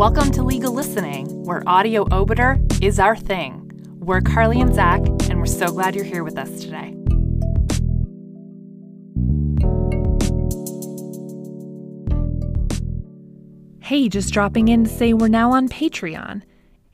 Welcome 0.00 0.30
to 0.32 0.42
Legal 0.42 0.72
Listening, 0.72 1.26
where 1.44 1.62
audio 1.66 2.06
obiter 2.10 2.58
is 2.80 2.98
our 2.98 3.14
thing. 3.14 3.70
We're 3.98 4.22
Carly 4.22 4.58
and 4.58 4.74
Zach, 4.74 5.02
and 5.28 5.38
we're 5.38 5.44
so 5.44 5.66
glad 5.66 5.94
you're 5.94 6.06
here 6.06 6.24
with 6.24 6.38
us 6.38 6.48
today. 6.62 6.96
Hey, 13.82 14.08
just 14.08 14.32
dropping 14.32 14.68
in 14.68 14.84
to 14.84 14.90
say 14.90 15.12
we're 15.12 15.28
now 15.28 15.52
on 15.52 15.68
Patreon. 15.68 16.44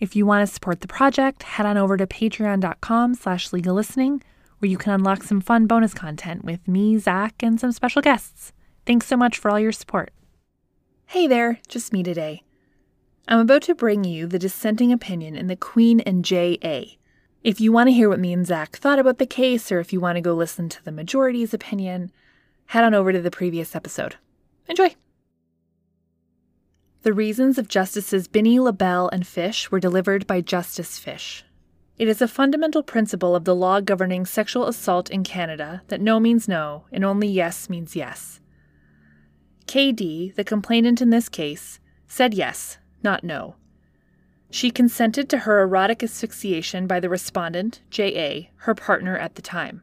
If 0.00 0.16
you 0.16 0.26
want 0.26 0.44
to 0.44 0.52
support 0.52 0.80
the 0.80 0.88
project, 0.88 1.44
head 1.44 1.64
on 1.64 1.76
over 1.76 1.96
to 1.96 2.08
patreon.com 2.08 3.14
slash 3.14 3.52
legal 3.52 3.76
listening, 3.76 4.20
where 4.58 4.68
you 4.68 4.78
can 4.78 4.92
unlock 4.92 5.22
some 5.22 5.40
fun 5.40 5.68
bonus 5.68 5.94
content 5.94 6.44
with 6.44 6.66
me, 6.66 6.98
Zach, 6.98 7.40
and 7.40 7.60
some 7.60 7.70
special 7.70 8.02
guests. 8.02 8.52
Thanks 8.84 9.06
so 9.06 9.16
much 9.16 9.38
for 9.38 9.48
all 9.48 9.60
your 9.60 9.70
support. 9.70 10.10
Hey 11.06 11.28
there, 11.28 11.60
just 11.68 11.92
me 11.92 12.02
today. 12.02 12.42
I'm 13.28 13.40
about 13.40 13.62
to 13.62 13.74
bring 13.74 14.04
you 14.04 14.28
the 14.28 14.38
dissenting 14.38 14.92
opinion 14.92 15.34
in 15.34 15.48
the 15.48 15.56
Queen 15.56 15.98
and 16.00 16.24
J.A. 16.24 16.96
If 17.42 17.60
you 17.60 17.72
want 17.72 17.88
to 17.88 17.92
hear 17.92 18.08
what 18.08 18.20
me 18.20 18.32
and 18.32 18.46
Zach 18.46 18.76
thought 18.76 19.00
about 19.00 19.18
the 19.18 19.26
case, 19.26 19.72
or 19.72 19.80
if 19.80 19.92
you 19.92 19.98
want 19.98 20.14
to 20.14 20.20
go 20.20 20.32
listen 20.32 20.68
to 20.68 20.84
the 20.84 20.92
majority's 20.92 21.52
opinion, 21.52 22.12
head 22.66 22.84
on 22.84 22.94
over 22.94 23.12
to 23.12 23.20
the 23.20 23.32
previous 23.32 23.74
episode. 23.74 24.14
Enjoy! 24.68 24.94
The 27.02 27.12
reasons 27.12 27.58
of 27.58 27.66
Justices 27.66 28.28
Binnie, 28.28 28.58
LeBel, 28.58 29.08
and 29.12 29.26
Fish 29.26 29.72
were 29.72 29.80
delivered 29.80 30.28
by 30.28 30.40
Justice 30.40 30.96
Fish. 30.96 31.44
It 31.98 32.06
is 32.06 32.22
a 32.22 32.28
fundamental 32.28 32.84
principle 32.84 33.34
of 33.34 33.44
the 33.44 33.56
law 33.56 33.80
governing 33.80 34.24
sexual 34.24 34.68
assault 34.68 35.10
in 35.10 35.24
Canada 35.24 35.82
that 35.88 36.00
no 36.00 36.20
means 36.20 36.46
no 36.46 36.84
and 36.92 37.04
only 37.04 37.26
yes 37.26 37.68
means 37.68 37.96
yes. 37.96 38.38
KD, 39.66 40.32
the 40.36 40.44
complainant 40.44 41.02
in 41.02 41.10
this 41.10 41.28
case, 41.28 41.80
said 42.06 42.32
yes, 42.32 42.78
not 43.02 43.24
no. 43.24 43.56
She 44.50 44.70
consented 44.70 45.28
to 45.28 45.38
her 45.38 45.60
erotic 45.60 46.02
asphyxiation 46.02 46.86
by 46.86 47.00
the 47.00 47.08
respondent, 47.08 47.80
J.A., 47.90 48.50
her 48.58 48.74
partner 48.74 49.16
at 49.16 49.34
the 49.34 49.42
time. 49.42 49.82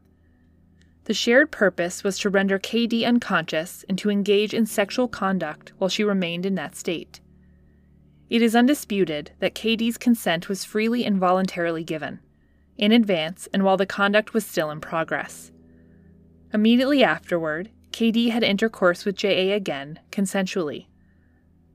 The 1.04 1.14
shared 1.14 1.50
purpose 1.50 2.02
was 2.02 2.18
to 2.20 2.30
render 2.30 2.58
KD 2.58 3.06
unconscious 3.06 3.84
and 3.88 3.98
to 3.98 4.10
engage 4.10 4.54
in 4.54 4.64
sexual 4.64 5.06
conduct 5.06 5.72
while 5.76 5.90
she 5.90 6.02
remained 6.02 6.46
in 6.46 6.54
that 6.54 6.76
state. 6.76 7.20
It 8.30 8.40
is 8.40 8.56
undisputed 8.56 9.32
that 9.38 9.54
KD's 9.54 9.98
consent 9.98 10.48
was 10.48 10.64
freely 10.64 11.04
and 11.04 11.18
voluntarily 11.18 11.84
given, 11.84 12.20
in 12.78 12.90
advance 12.90 13.48
and 13.52 13.62
while 13.62 13.76
the 13.76 13.84
conduct 13.84 14.32
was 14.32 14.46
still 14.46 14.70
in 14.70 14.80
progress. 14.80 15.52
Immediately 16.54 17.04
afterward, 17.04 17.70
KD 17.92 18.30
had 18.30 18.42
intercourse 18.42 19.04
with 19.04 19.16
JA 19.16 19.52
again, 19.54 20.00
consensually. 20.10 20.86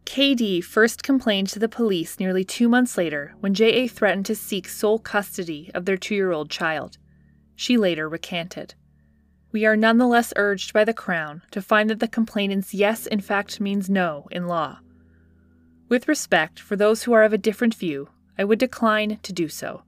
KD 0.10 0.64
first 0.64 1.04
complained 1.04 1.50
to 1.50 1.60
the 1.60 1.70
police 1.70 2.20
nearly 2.20 2.44
two 2.44 2.68
months 2.68 2.98
later 2.98 3.36
when 3.42 3.54
JA 3.54 3.86
threatened 3.88 4.26
to 4.26 4.34
seek 4.34 4.68
sole 4.68 4.98
custody 4.98 5.70
of 5.76 5.86
their 5.86 5.98
two 5.98 6.16
year 6.16 6.32
old 6.32 6.50
child. 6.50 6.98
She 7.56 7.78
later 7.78 8.10
recanted. 8.10 8.74
We 9.52 9.68
are 9.68 9.78
nonetheless 9.78 10.34
urged 10.36 10.74
by 10.74 10.84
the 10.84 10.96
Crown 10.96 11.44
to 11.52 11.62
find 11.62 11.92
that 11.92 12.00
the 12.00 12.08
complainant's 12.08 12.74
yes 12.74 13.06
in 13.06 13.20
fact 13.20 13.62
means 13.62 13.88
no 13.88 14.28
in 14.32 14.48
law. 14.48 14.80
With 15.90 16.08
respect 16.08 16.60
for 16.60 16.76
those 16.76 17.04
who 17.04 17.14
are 17.14 17.24
of 17.24 17.32
a 17.32 17.38
different 17.38 17.76
view, 17.76 18.10
I 18.36 18.46
would 18.46 18.58
decline 18.58 19.20
to 19.22 19.32
do 19.32 19.48
so. 19.48 19.84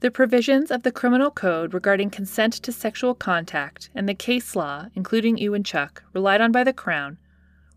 The 0.00 0.10
provisions 0.10 0.70
of 0.70 0.84
the 0.84 0.92
Criminal 0.92 1.30
Code 1.30 1.74
regarding 1.74 2.08
consent 2.08 2.54
to 2.54 2.72
sexual 2.72 3.14
contact 3.14 3.90
and 3.94 4.08
the 4.08 4.14
case 4.14 4.56
law, 4.56 4.86
including 4.94 5.36
Ewanchuk, 5.36 6.00
relied 6.14 6.40
on 6.40 6.50
by 6.50 6.64
the 6.64 6.72
Crown, 6.72 7.18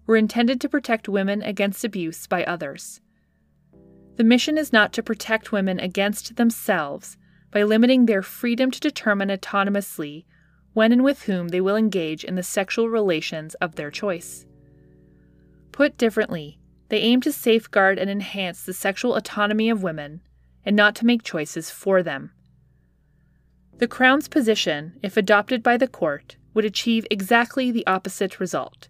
were 0.07 0.15
intended 0.17 0.59
to 0.61 0.69
protect 0.69 1.07
women 1.07 1.43
against 1.43 1.83
abuse 1.83 2.25
by 2.25 2.43
others. 2.45 3.01
The 4.15 4.23
mission 4.23 4.57
is 4.57 4.73
not 4.73 4.93
to 4.93 5.03
protect 5.03 5.51
women 5.51 5.79
against 5.79 6.37
themselves 6.37 7.17
by 7.51 7.61
limiting 7.61 8.05
their 8.05 8.23
freedom 8.23 8.71
to 8.71 8.79
determine 8.79 9.29
autonomously 9.29 10.25
when 10.73 10.91
and 10.91 11.03
with 11.03 11.23
whom 11.23 11.49
they 11.49 11.61
will 11.61 11.75
engage 11.75 12.23
in 12.23 12.35
the 12.35 12.43
sexual 12.43 12.89
relations 12.89 13.53
of 13.55 13.75
their 13.75 13.91
choice. 13.91 14.45
Put 15.71 15.97
differently, 15.97 16.59
they 16.89 16.99
aim 16.99 17.21
to 17.21 17.31
safeguard 17.31 17.99
and 17.99 18.09
enhance 18.09 18.63
the 18.63 18.73
sexual 18.73 19.15
autonomy 19.15 19.69
of 19.69 19.83
women 19.83 20.21
and 20.65 20.75
not 20.75 20.95
to 20.95 21.05
make 21.05 21.23
choices 21.23 21.69
for 21.69 22.01
them. 22.01 22.31
The 23.77 23.87
Crown's 23.87 24.27
position, 24.27 24.99
if 25.03 25.17
adopted 25.17 25.61
by 25.61 25.77
the 25.77 25.87
court, 25.87 26.37
would 26.53 26.65
achieve 26.65 27.05
exactly 27.11 27.71
the 27.71 27.85
opposite 27.85 28.39
result. 28.39 28.87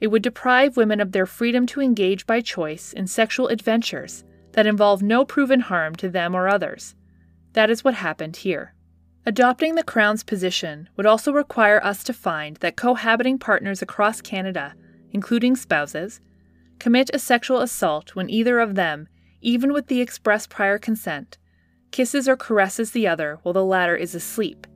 It 0.00 0.08
would 0.08 0.22
deprive 0.22 0.76
women 0.76 1.00
of 1.00 1.12
their 1.12 1.26
freedom 1.26 1.66
to 1.66 1.80
engage 1.80 2.26
by 2.26 2.40
choice 2.40 2.92
in 2.92 3.06
sexual 3.06 3.48
adventures 3.48 4.24
that 4.52 4.66
involve 4.66 5.02
no 5.02 5.24
proven 5.24 5.60
harm 5.60 5.94
to 5.96 6.08
them 6.08 6.34
or 6.34 6.48
others. 6.48 6.94
That 7.52 7.70
is 7.70 7.84
what 7.84 7.94
happened 7.94 8.36
here. 8.36 8.74
Adopting 9.26 9.74
the 9.74 9.82
Crown's 9.82 10.22
position 10.22 10.88
would 10.96 11.06
also 11.06 11.32
require 11.32 11.82
us 11.82 12.04
to 12.04 12.12
find 12.12 12.56
that 12.58 12.76
cohabiting 12.76 13.38
partners 13.38 13.80
across 13.80 14.20
Canada, 14.20 14.74
including 15.12 15.56
spouses, 15.56 16.20
commit 16.78 17.10
a 17.14 17.18
sexual 17.18 17.60
assault 17.60 18.14
when 18.14 18.28
either 18.28 18.60
of 18.60 18.74
them, 18.74 19.08
even 19.40 19.72
with 19.72 19.86
the 19.86 20.00
express 20.00 20.46
prior 20.46 20.78
consent, 20.78 21.38
kisses 21.90 22.28
or 22.28 22.36
caresses 22.36 22.90
the 22.90 23.06
other 23.06 23.38
while 23.42 23.52
the 23.54 23.64
latter 23.64 23.96
is 23.96 24.14
asleep 24.14 24.66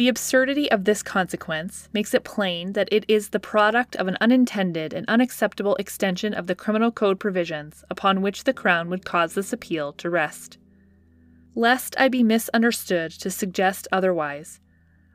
the 0.00 0.08
absurdity 0.08 0.72
of 0.72 0.84
this 0.84 1.02
consequence 1.02 1.90
makes 1.92 2.14
it 2.14 2.24
plain 2.24 2.72
that 2.72 2.88
it 2.90 3.04
is 3.06 3.28
the 3.28 3.38
product 3.38 3.94
of 3.96 4.08
an 4.08 4.16
unintended 4.18 4.94
and 4.94 5.06
unacceptable 5.08 5.76
extension 5.76 6.32
of 6.32 6.46
the 6.46 6.54
criminal 6.54 6.90
code 6.90 7.20
provisions 7.20 7.84
upon 7.90 8.22
which 8.22 8.44
the 8.44 8.54
Crown 8.54 8.88
would 8.88 9.04
cause 9.04 9.34
this 9.34 9.52
appeal 9.52 9.92
to 9.92 10.08
rest. 10.08 10.56
Lest 11.54 11.94
I 12.00 12.08
be 12.08 12.22
misunderstood 12.22 13.10
to 13.10 13.30
suggest 13.30 13.88
otherwise, 13.92 14.58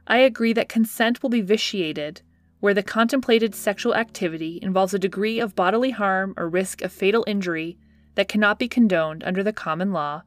I 0.05 0.17
agree 0.17 0.53
that 0.53 0.69
consent 0.69 1.23
will 1.23 1.31
be 1.31 1.41
vitiated 1.41 2.21
where 2.59 2.75
the 2.75 2.83
contemplated 2.83 3.55
sexual 3.55 3.95
activity 3.95 4.59
involves 4.61 4.93
a 4.93 4.99
degree 4.99 5.39
of 5.39 5.55
bodily 5.55 5.89
harm 5.89 6.35
or 6.37 6.47
risk 6.47 6.83
of 6.83 6.91
fatal 6.91 7.23
injury 7.25 7.79
that 8.13 8.27
cannot 8.27 8.59
be 8.59 8.67
condoned 8.67 9.23
under 9.23 9.41
the 9.41 9.51
common 9.51 9.91
law 9.91 10.21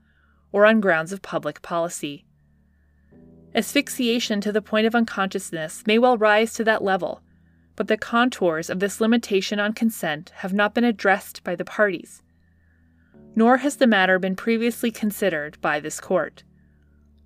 or 0.50 0.66
on 0.66 0.80
grounds 0.80 1.12
of 1.12 1.22
public 1.22 1.62
policy. 1.62 2.24
Asphyxiation 3.54 4.40
to 4.42 4.52
the 4.52 4.62
point 4.62 4.86
of 4.86 4.94
unconsciousness 4.94 5.84
may 5.86 5.98
well 5.98 6.18
rise 6.18 6.52
to 6.54 6.64
that 6.64 6.84
level, 6.84 7.22
but 7.76 7.88
the 7.88 7.96
contours 7.96 8.68
of 8.68 8.80
this 8.80 9.00
limitation 9.00 9.58
on 9.58 9.72
consent 9.72 10.32
have 10.36 10.52
not 10.52 10.74
been 10.74 10.84
addressed 10.84 11.42
by 11.44 11.54
the 11.54 11.64
parties. 11.64 12.22
Nor 13.34 13.58
has 13.58 13.76
the 13.76 13.86
matter 13.86 14.18
been 14.18 14.36
previously 14.36 14.90
considered 14.90 15.60
by 15.60 15.80
this 15.80 16.00
court. 16.00 16.42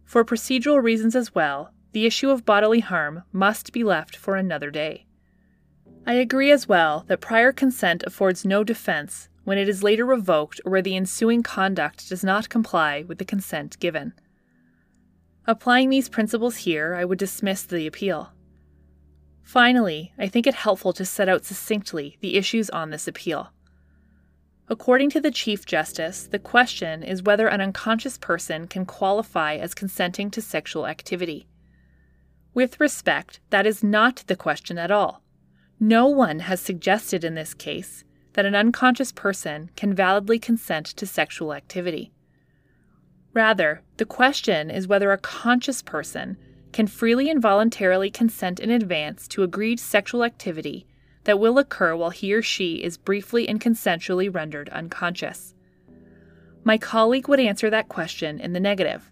For 0.05 0.25
procedural 0.25 0.83
reasons 0.83 1.17
as 1.17 1.35
well, 1.35 1.73
the 1.93 2.07
issue 2.07 2.31
of 2.31 2.45
bodily 2.45 2.81
harm 2.81 3.23
must 3.33 3.73
be 3.73 3.83
left 3.83 4.17
for 4.17 4.37
another 4.37 4.71
day. 4.71 5.07
I 6.07 6.15
agree 6.15 6.51
as 6.51 6.69
well 6.69 7.05
that 7.09 7.21
prior 7.21 7.53
consent 7.53 8.03
affords 8.07 8.45
no 8.45 8.65
defense 8.65 9.29
when 9.45 9.59
it 9.59 9.69
is 9.69 9.83
later 9.83 10.05
revoked 10.05 10.61
or 10.65 10.73
where 10.73 10.83
the 10.83 10.97
ensuing 10.97 11.43
conduct 11.43 12.09
does 12.09 12.23
not 12.25 12.49
comply 12.49 13.05
with 13.07 13.19
the 13.19 13.25
consent 13.25 13.79
given. 13.79 14.13
Applying 15.47 15.91
these 15.91 16.09
principles 16.09 16.59
here, 16.59 16.95
I 16.95 17.05
would 17.05 17.19
dismiss 17.19 17.65
the 17.65 17.87
appeal. 17.87 18.33
Finally, 19.43 20.13
I 20.17 20.29
think 20.29 20.47
it 20.47 20.55
helpful 20.55 20.93
to 20.93 21.05
set 21.05 21.29
out 21.29 21.45
succinctly 21.45 22.17
the 22.21 22.37
issues 22.37 22.71
on 22.71 22.91
this 22.91 23.09
appeal. 23.09 23.53
According 24.69 25.11
to 25.11 25.21
the 25.21 25.33
Chief 25.33 25.67
Justice, 25.67 26.29
the 26.29 26.39
question 26.39 27.03
is 27.03 27.25
whether 27.25 27.49
an 27.49 27.61
unconscious 27.61 28.17
person 28.17 28.69
can 28.69 28.87
qualify 28.87 29.57
as 29.57 29.75
consenting 29.75 30.31
to 30.31 30.41
sexual 30.41 30.87
activity. 30.87 31.49
With 32.55 32.79
respect, 32.79 33.41
that 33.51 33.67
is 33.67 33.83
not 33.83 34.25
the 34.29 34.37
question 34.37 34.79
at 34.79 34.93
all. 34.93 35.23
No 35.81 36.07
one 36.07 36.39
has 36.39 36.61
suggested 36.61 37.25
in 37.25 37.35
this 37.35 37.53
case 37.53 38.05
that 38.35 38.47
an 38.47 38.55
unconscious 38.55 39.11
person 39.11 39.71
can 39.75 39.93
validly 39.93 40.39
consent 40.39 40.87
to 40.87 41.07
sexual 41.07 41.53
activity. 41.53 42.13
Rather, 43.35 43.83
the 43.97 44.05
question 44.05 44.71
is 44.71 44.87
whether 44.87 45.11
a 45.11 45.19
conscious 45.19 45.83
person 45.83 46.37
can 46.73 46.87
freely 46.87 47.31
and 47.31 47.41
voluntarily 47.41 48.11
consent 48.11 48.61
in 48.61 48.71
advance 48.71 49.29
to 49.29 49.43
agreed 49.43 49.81
sexual 49.81 50.25
activity 50.25 50.87
that 51.25 51.39
will 51.39 51.59
occur 51.59 51.95
while 51.95 52.11
he 52.11 52.35
or 52.35 52.43
she 52.43 52.83
is 52.83 52.97
briefly 52.97 53.49
and 53.49 53.61
consensually 53.61 54.33
rendered 54.33 54.69
unconscious. 54.71 55.55
My 56.65 56.79
colleague 56.79 57.29
would 57.29 57.41
answer 57.41 57.71
that 57.71 57.89
question 57.89 58.41
in 58.41 58.53
the 58.53 58.61
negative. 58.61 59.11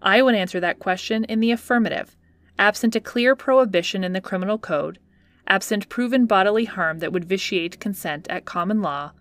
I 0.00 0.22
would 0.22 0.34
answer 0.34 0.60
that 0.60 0.78
question 0.78 1.24
in 1.24 1.40
the 1.40 1.50
affirmative, 1.50 2.16
absent 2.58 2.96
a 2.96 3.00
clear 3.00 3.34
prohibition 3.34 4.04
in 4.04 4.12
the 4.12 4.20
criminal 4.20 4.58
code, 4.58 4.98
absent 5.46 5.88
proven 5.88 6.26
bodily 6.26 6.66
harm 6.66 6.98
that 7.00 7.12
would 7.12 7.24
vitiate 7.24 7.80
consent 7.80 8.26
at 8.28 8.44
common 8.44 8.82
law, 8.82 9.12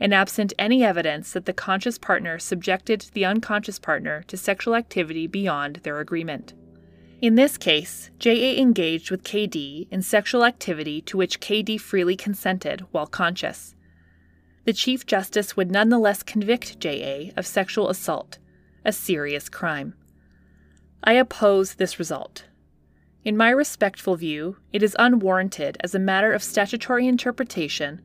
and 0.00 0.14
absent 0.14 0.52
any 0.58 0.84
evidence 0.84 1.32
that 1.32 1.44
the 1.44 1.52
conscious 1.52 1.98
partner 1.98 2.38
subjected 2.38 3.06
the 3.12 3.24
unconscious 3.24 3.78
partner 3.78 4.22
to 4.28 4.36
sexual 4.36 4.74
activity 4.74 5.26
beyond 5.26 5.76
their 5.82 5.98
agreement. 6.00 6.54
In 7.20 7.34
this 7.34 7.58
case, 7.58 8.10
JA 8.20 8.54
engaged 8.56 9.10
with 9.10 9.24
KD 9.24 9.88
in 9.90 10.02
sexual 10.02 10.44
activity 10.44 11.00
to 11.02 11.16
which 11.16 11.40
KD 11.40 11.80
freely 11.80 12.14
consented 12.14 12.82
while 12.92 13.08
conscious. 13.08 13.74
the 14.68 14.74
Chief 14.74 15.06
Justice 15.06 15.56
would 15.56 15.70
nonetheless 15.70 16.22
convict 16.22 16.78
J.A. 16.78 17.32
of 17.38 17.46
sexual 17.46 17.88
assault, 17.88 18.36
a 18.84 18.92
serious 18.92 19.48
crime. 19.48 19.94
I 21.02 21.14
oppose 21.14 21.76
this 21.76 21.98
result. 21.98 22.44
In 23.24 23.34
my 23.34 23.48
respectful 23.48 24.14
view, 24.16 24.58
it 24.70 24.82
is 24.82 24.94
unwarranted 24.98 25.78
as 25.80 25.94
a 25.94 25.98
matter 25.98 26.34
of 26.34 26.42
statutory 26.42 27.08
interpretation, 27.08 28.02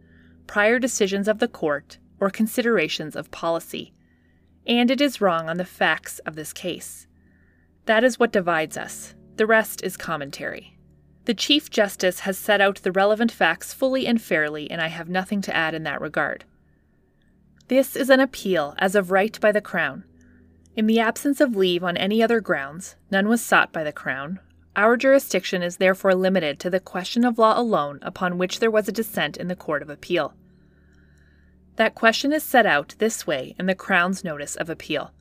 prior 0.47 0.79
decisions 0.79 1.27
of 1.27 1.39
the 1.39 1.47
court, 1.47 1.97
or 2.19 2.29
considerations 2.29 3.15
of 3.15 3.31
policy, 3.31 3.93
and 4.65 4.89
it 4.89 5.01
is 5.01 5.21
wrong 5.21 5.49
on 5.49 5.57
the 5.57 5.65
facts 5.65 6.19
of 6.19 6.35
this 6.35 6.53
case. 6.53 7.07
That 7.85 8.03
is 8.03 8.17
what 8.17 8.31
divides 8.31 8.77
us. 8.77 9.13
The 9.35 9.45
rest 9.45 9.83
is 9.83 9.97
commentary. 9.97 10.77
The 11.25 11.33
Chief 11.33 11.69
Justice 11.69 12.21
has 12.21 12.37
set 12.37 12.61
out 12.61 12.81
the 12.83 12.91
relevant 12.91 13.31
facts 13.31 13.73
fully 13.73 14.05
and 14.05 14.21
fairly, 14.21 14.69
and 14.69 14.81
I 14.81 14.87
have 14.87 15.09
nothing 15.09 15.41
to 15.41 15.55
add 15.55 15.73
in 15.73 15.83
that 15.83 16.01
regard. 16.01 16.45
This 17.67 17.95
is 17.95 18.09
an 18.09 18.19
appeal 18.19 18.75
as 18.77 18.95
of 18.95 19.11
right 19.11 19.39
by 19.39 19.51
the 19.51 19.61
Crown. 19.61 20.03
In 20.75 20.87
the 20.87 20.99
absence 20.99 21.39
of 21.39 21.55
leave 21.55 21.83
on 21.83 21.97
any 21.97 22.21
other 22.21 22.41
grounds, 22.41 22.95
none 23.09 23.27
was 23.27 23.41
sought 23.41 23.71
by 23.71 23.83
the 23.83 23.93
Crown. 23.93 24.39
Our 24.75 24.97
jurisdiction 24.97 25.61
is 25.61 25.77
therefore 25.77 26.15
limited 26.15 26.59
to 26.59 26.69
the 26.69 26.79
question 26.79 27.23
of 27.25 27.37
law 27.37 27.59
alone 27.59 27.99
upon 28.01 28.37
which 28.37 28.59
there 28.59 28.71
was 28.71 28.87
a 28.87 28.91
dissent 28.91 29.37
in 29.37 29.47
the 29.47 29.55
Court 29.55 29.83
of 29.83 29.89
Appeal. 29.89 30.33
That 31.75 31.95
question 31.95 32.33
is 32.33 32.43
set 32.43 32.65
out 32.65 32.95
this 32.97 33.27
way 33.27 33.55
in 33.59 33.67
the 33.67 33.75
Crown's 33.75 34.23
Notice 34.23 34.55
of 34.55 34.69
Appeal. 34.69 35.11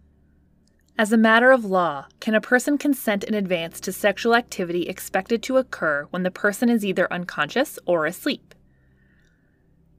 As 0.99 1.13
a 1.13 1.19
matter 1.19 1.51
of 1.51 1.65
law, 1.65 2.07
can 2.21 2.35
a 2.35 2.41
person 2.41 2.79
consent 2.79 3.25
in 3.25 3.35
advance 3.35 3.81
to 3.81 3.93
sexual 3.93 4.35
activity 4.35 4.89
expected 4.89 5.43
to 5.43 5.57
occur 5.57 6.07
when 6.11 6.23
the 6.23 6.31
person 6.31 6.69
is 6.69 6.85
either 6.85 7.13
unconscious 7.13 7.79
or 7.87 8.07
asleep? 8.07 8.55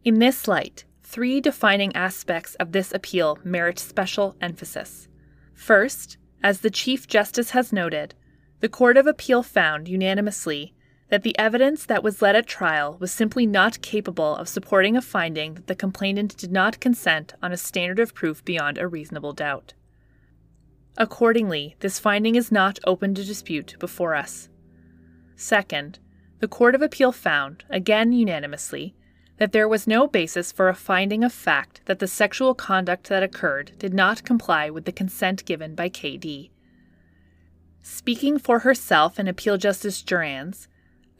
In 0.04 0.20
this 0.20 0.48
light, 0.48 0.86
three 1.02 1.42
defining 1.42 1.96
aspects 1.96 2.56
of 2.56 2.72
this 2.72 2.92
appeal 2.94 3.40
merit 3.44 3.80
special 3.80 4.36
emphasis. 4.42 5.08
First, 5.54 6.18
as 6.42 6.62
the 6.62 6.70
Chief 6.70 7.08
Justice 7.08 7.52
has 7.52 7.74
noted, 7.74 8.14
the 8.64 8.70
Court 8.70 8.96
of 8.96 9.06
Appeal 9.06 9.44
found 9.44 9.90
unanimously 9.90 10.74
that 11.10 11.24
the 11.24 11.38
evidence 11.38 11.86
that 11.86 12.02
was 12.02 12.22
led 12.22 12.34
at 12.34 12.48
trial 12.48 12.96
was 12.98 13.12
simply 13.12 13.46
not 13.46 13.82
capable 13.82 14.38
of 14.38 14.48
supporting 14.48 14.96
a 14.96 15.02
finding 15.02 15.56
that 15.56 15.68
the 15.68 15.76
complainant 15.76 16.38
did 16.38 16.50
not 16.50 16.80
consent 16.80 17.34
on 17.44 17.52
a 17.52 17.58
standard 17.58 18.00
of 18.00 18.14
proof 18.14 18.42
beyond 18.46 18.78
a 18.78 18.88
reasonable 18.88 19.34
doubt. 19.34 19.74
Accordingly, 20.98 21.76
this 21.82 22.00
finding 22.00 22.36
is 22.36 22.54
not 22.54 22.80
open 22.88 23.14
to 23.16 23.26
dispute 23.26 23.76
before 23.80 24.16
us. 24.16 24.48
Second, 25.36 26.00
the 26.40 26.48
Court 26.48 26.74
of 26.74 26.82
Appeal 26.82 27.12
found, 27.12 27.66
again 27.70 28.14
unanimously, 28.14 28.96
that 29.40 29.52
there 29.52 29.68
was 29.68 29.88
no 29.88 30.08
basis 30.08 30.54
for 30.54 30.70
a 30.70 30.74
finding 30.74 31.26
of 31.26 31.34
fact 31.34 31.82
that 31.84 32.00
the 32.00 32.08
sexual 32.08 32.56
conduct 32.56 33.10
that 33.10 33.24
occurred 33.24 33.74
did 33.78 33.94
not 33.94 34.24
comply 34.24 34.70
with 34.70 34.86
the 34.86 34.94
consent 34.94 35.44
given 35.44 35.76
by 35.76 35.90
KD. 35.90 36.50
Speaking 37.86 38.40
for 38.40 38.60
herself 38.60 39.20
and 39.20 39.28
Appeal 39.28 39.58
Justice 39.58 40.02
Juriansz, 40.02 40.68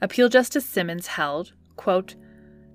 Appeal 0.00 0.30
Justice 0.30 0.64
Simmons 0.64 1.08
held, 1.08 1.52
quote, 1.76 2.14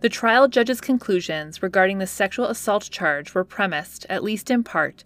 the 0.01 0.09
trial 0.09 0.47
judge's 0.47 0.79
conclusions 0.79 1.63
regarding 1.63 1.97
the 1.97 2.07
sexual 2.07 2.45
assault 2.45 2.89
charge 2.91 3.33
were 3.33 3.43
premised, 3.43 4.05
at 4.07 4.23
least 4.23 4.51
in 4.51 4.63
part, 4.63 5.03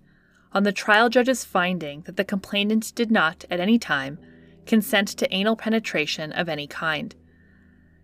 on 0.51 0.63
the 0.63 0.71
trial 0.73 1.09
judge's 1.09 1.45
finding 1.45 2.01
that 2.01 2.17
the 2.17 2.25
complainant 2.25 2.93
did 2.93 3.09
not, 3.09 3.45
at 3.49 3.61
any 3.61 3.79
time, 3.79 4.19
consent 4.65 5.07
to 5.07 5.33
anal 5.33 5.55
penetration 5.55 6.33
of 6.33 6.49
any 6.49 6.67
kind. 6.67 7.15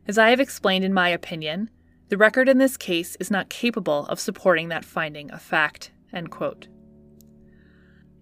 As 0.08 0.18
I 0.18 0.30
have 0.30 0.40
explained 0.40 0.86
in 0.86 0.94
my 0.94 1.10
opinion, 1.10 1.70
the 2.08 2.18
record 2.18 2.48
in 2.48 2.58
this 2.58 2.78
case 2.78 3.18
is 3.20 3.30
not 3.30 3.50
capable 3.50 4.06
of 4.08 4.20
supporting 4.20 4.70
that 4.70 4.86
finding 4.86 5.30
of 5.30 5.42
fact. 5.42 5.92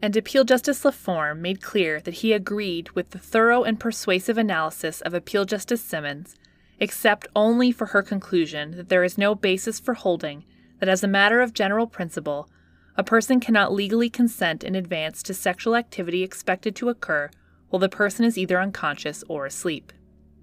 And 0.02 0.16
Appeal 0.16 0.44
Justice 0.44 0.84
LaForme 0.84 1.40
made 1.40 1.62
clear 1.62 2.00
that 2.02 2.16
he 2.16 2.32
agreed 2.32 2.92
with 2.92 3.10
the 3.10 3.20
thorough 3.20 3.64
and 3.64 3.80
persuasive 3.80 4.38
analysis 4.38 5.02
of 5.02 5.14
Appeal 5.14 5.46
Justice 5.46 5.82
Simmons, 5.82 6.36
except 6.80 7.28
only 7.36 7.72
for 7.72 7.88
her 7.88 8.04
conclusion 8.04 8.72
that 8.78 8.90
there 8.90 9.04
is 9.04 9.18
no 9.18 9.34
basis 9.34 9.80
for 9.80 9.96
holding 9.96 10.46
that, 10.80 10.90
as 10.90 11.04
a 11.04 11.08
matter 11.08 11.42
of 11.42 11.54
general 11.54 11.88
principle, 11.88 12.48
a 12.96 13.04
person 13.04 13.40
cannot 13.40 13.74
legally 13.74 14.10
consent 14.10 14.64
in 14.64 14.76
advance 14.76 15.24
to 15.24 15.34
sexual 15.34 15.76
activity 15.76 16.24
expected 16.24 16.76
to 16.76 16.90
occur 16.90 17.30
while 17.70 17.80
the 17.80 17.90
person 17.90 18.24
is 18.24 18.38
either 18.38 18.60
unconscious 18.60 19.24
or 19.28 19.46
asleep. 19.46 19.92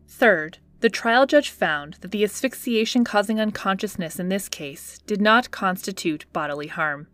Third, 0.08 0.58
the 0.80 0.90
trial 0.90 1.26
judge 1.26 1.50
found 1.50 1.94
that 2.00 2.10
the 2.10 2.24
asphyxiation 2.24 3.04
causing 3.04 3.40
unconsciousness 3.40 4.18
in 4.18 4.28
this 4.28 4.48
case 4.48 4.98
did 5.06 5.20
not 5.20 5.50
constitute 5.50 6.26
bodily 6.32 6.66
harm. 6.66 7.06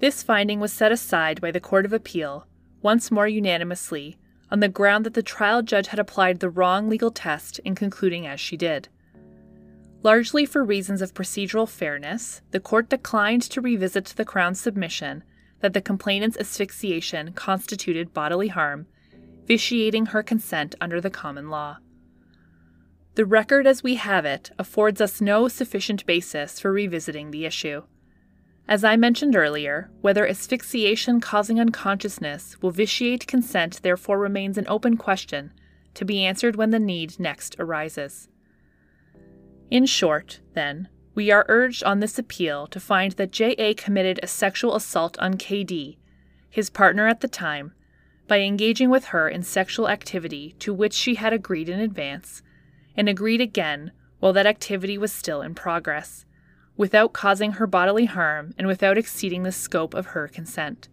This 0.00 0.22
finding 0.22 0.60
was 0.60 0.72
set 0.72 0.92
aside 0.92 1.40
by 1.40 1.50
the 1.50 1.60
Court 1.60 1.84
of 1.84 1.92
Appeal, 1.92 2.46
once 2.82 3.10
more 3.10 3.26
unanimously, 3.26 4.16
on 4.50 4.60
the 4.60 4.68
ground 4.68 5.04
that 5.04 5.14
the 5.14 5.22
trial 5.22 5.62
judge 5.62 5.88
had 5.88 5.98
applied 5.98 6.38
the 6.38 6.48
wrong 6.48 6.88
legal 6.88 7.10
test 7.10 7.58
in 7.60 7.74
concluding 7.74 8.26
as 8.26 8.38
she 8.38 8.56
did. 8.56 8.88
Largely 10.04 10.46
for 10.46 10.64
reasons 10.64 11.02
of 11.02 11.14
procedural 11.14 11.68
fairness, 11.68 12.40
the 12.52 12.60
court 12.60 12.88
declined 12.88 13.42
to 13.42 13.60
revisit 13.60 14.06
the 14.06 14.24
Crown's 14.24 14.60
submission 14.60 15.24
that 15.60 15.72
the 15.72 15.80
complainant's 15.80 16.38
asphyxiation 16.38 17.32
constituted 17.32 18.14
bodily 18.14 18.48
harm, 18.48 18.86
vitiating 19.46 20.06
her 20.06 20.22
consent 20.22 20.76
under 20.80 21.00
the 21.00 21.10
common 21.10 21.50
law. 21.50 21.78
The 23.16 23.26
record 23.26 23.66
as 23.66 23.82
we 23.82 23.96
have 23.96 24.24
it 24.24 24.52
affords 24.60 25.00
us 25.00 25.20
no 25.20 25.48
sufficient 25.48 26.06
basis 26.06 26.60
for 26.60 26.70
revisiting 26.70 27.32
the 27.32 27.44
issue. 27.44 27.82
As 28.68 28.84
I 28.84 28.96
mentioned 28.96 29.34
earlier, 29.34 29.90
whether 30.02 30.28
asphyxiation 30.28 31.22
causing 31.22 31.58
unconsciousness 31.58 32.60
will 32.60 32.70
vitiate 32.70 33.26
consent 33.26 33.80
therefore 33.82 34.18
remains 34.18 34.58
an 34.58 34.66
open 34.68 34.98
question, 34.98 35.52
to 35.94 36.04
be 36.04 36.22
answered 36.22 36.54
when 36.54 36.68
the 36.68 36.78
need 36.78 37.18
next 37.18 37.56
arises. 37.58 38.28
In 39.70 39.86
short, 39.86 40.40
then, 40.52 40.88
we 41.14 41.30
are 41.30 41.46
urged 41.48 41.82
on 41.82 42.00
this 42.00 42.18
appeal 42.18 42.66
to 42.66 42.78
find 42.78 43.12
that 43.12 43.32
J.A. 43.32 43.72
committed 43.72 44.20
a 44.22 44.26
sexual 44.26 44.76
assault 44.76 45.18
on 45.18 45.38
K.D., 45.38 45.98
his 46.50 46.68
partner 46.68 47.08
at 47.08 47.20
the 47.20 47.28
time, 47.28 47.72
by 48.26 48.40
engaging 48.40 48.90
with 48.90 49.06
her 49.06 49.30
in 49.30 49.42
sexual 49.42 49.88
activity 49.88 50.54
to 50.58 50.74
which 50.74 50.92
she 50.92 51.14
had 51.14 51.32
agreed 51.32 51.70
in 51.70 51.80
advance, 51.80 52.42
and 52.94 53.08
agreed 53.08 53.40
again 53.40 53.92
while 54.20 54.34
that 54.34 54.46
activity 54.46 54.98
was 54.98 55.12
still 55.12 55.40
in 55.40 55.54
progress, 55.54 56.26
without 56.78 57.12
causing 57.12 57.52
her 57.52 57.66
bodily 57.66 58.06
harm 58.06 58.54
and 58.56 58.66
without 58.66 58.96
exceeding 58.96 59.42
the 59.42 59.52
scope 59.52 59.92
of 59.92 60.06
her 60.06 60.28
consent. 60.28 60.88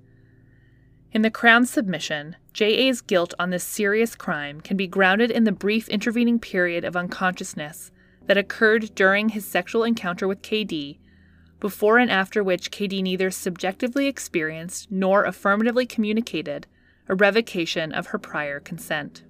In 1.14 1.22
the 1.22 1.32
Crown's 1.32 1.70
submission, 1.70 2.36
J.A.'s 2.52 3.00
guilt 3.00 3.34
on 3.40 3.52
this 3.52 3.64
serious 3.64 4.16
crime 4.16 4.60
can 4.60 4.76
be 4.76 4.88
grounded 4.88 5.32
in 5.32 5.46
the 5.46 5.54
brief 5.54 5.88
intervening 5.88 6.40
period 6.40 6.84
of 6.84 6.98
unconsciousness 6.98 7.92
that 8.26 8.38
occurred 8.38 8.94
during 8.96 9.30
his 9.30 9.46
sexual 9.46 9.84
encounter 9.84 10.28
with 10.28 10.42
KD, 10.42 10.98
before 11.60 12.00
and 12.00 12.12
after 12.12 12.44
which 12.44 12.72
KD 12.72 13.02
neither 13.02 13.32
subjectively 13.32 14.08
experienced 14.08 14.92
nor 14.92 15.24
affirmatively 15.24 15.86
communicated 15.86 16.68
a 17.08 17.16
revocation 17.16 17.94
of 17.94 18.08
her 18.08 18.18
prior 18.18 18.60
consent. 18.60 19.24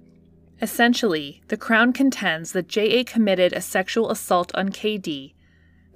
Essentially, 0.62 1.42
the 1.48 1.56
Crown 1.58 1.92
contends 1.92 2.52
that 2.52 2.66
J.A. 2.66 3.04
committed 3.04 3.52
a 3.52 3.60
sexual 3.60 4.10
assault 4.10 4.50
on 4.54 4.70
KD 4.70 5.34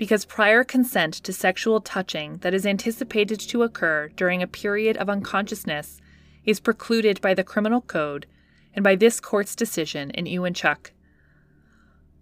because 0.01 0.25
prior 0.25 0.65
consent 0.65 1.13
to 1.13 1.31
sexual 1.31 1.79
touching 1.79 2.39
that 2.39 2.55
is 2.55 2.65
anticipated 2.65 3.39
to 3.39 3.63
occur 3.63 4.09
during 4.17 4.43
a 4.43 4.47
period 4.47 4.97
of 4.97 5.11
unconsciousness 5.11 6.01
is 6.43 6.59
precluded 6.59 7.21
by 7.21 7.35
the 7.35 7.45
Criminal 7.45 7.83
Code 7.83 8.25
and 8.73 8.83
by 8.83 8.97
this 8.97 9.21
court's 9.21 9.55
decision 9.55 10.11
in 10.13 10.25
Ewanchuk 10.25 10.93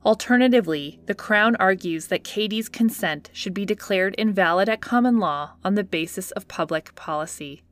Alternatively, 0.04 0.99
the 1.06 1.14
Crown 1.14 1.54
argues 1.56 2.08
that 2.08 2.25
KD's 2.25 2.68
consent 2.68 3.30
should 3.32 3.54
be 3.54 3.64
declared 3.64 4.16
invalid 4.18 4.68
at 4.68 4.80
common 4.80 5.20
law 5.20 5.52
on 5.62 5.76
the 5.76 5.85
basis 5.85 6.32
of 6.32 6.49
public 6.49 6.97
policy. 6.97 7.62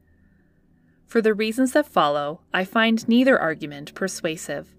For 1.05 1.21
the 1.21 1.35
reasons 1.35 1.73
that 1.73 1.89
follow, 1.89 2.43
I 2.55 2.65
find 2.65 3.09
neither 3.09 3.37
argument 3.37 3.93
persuasive. 3.97 4.76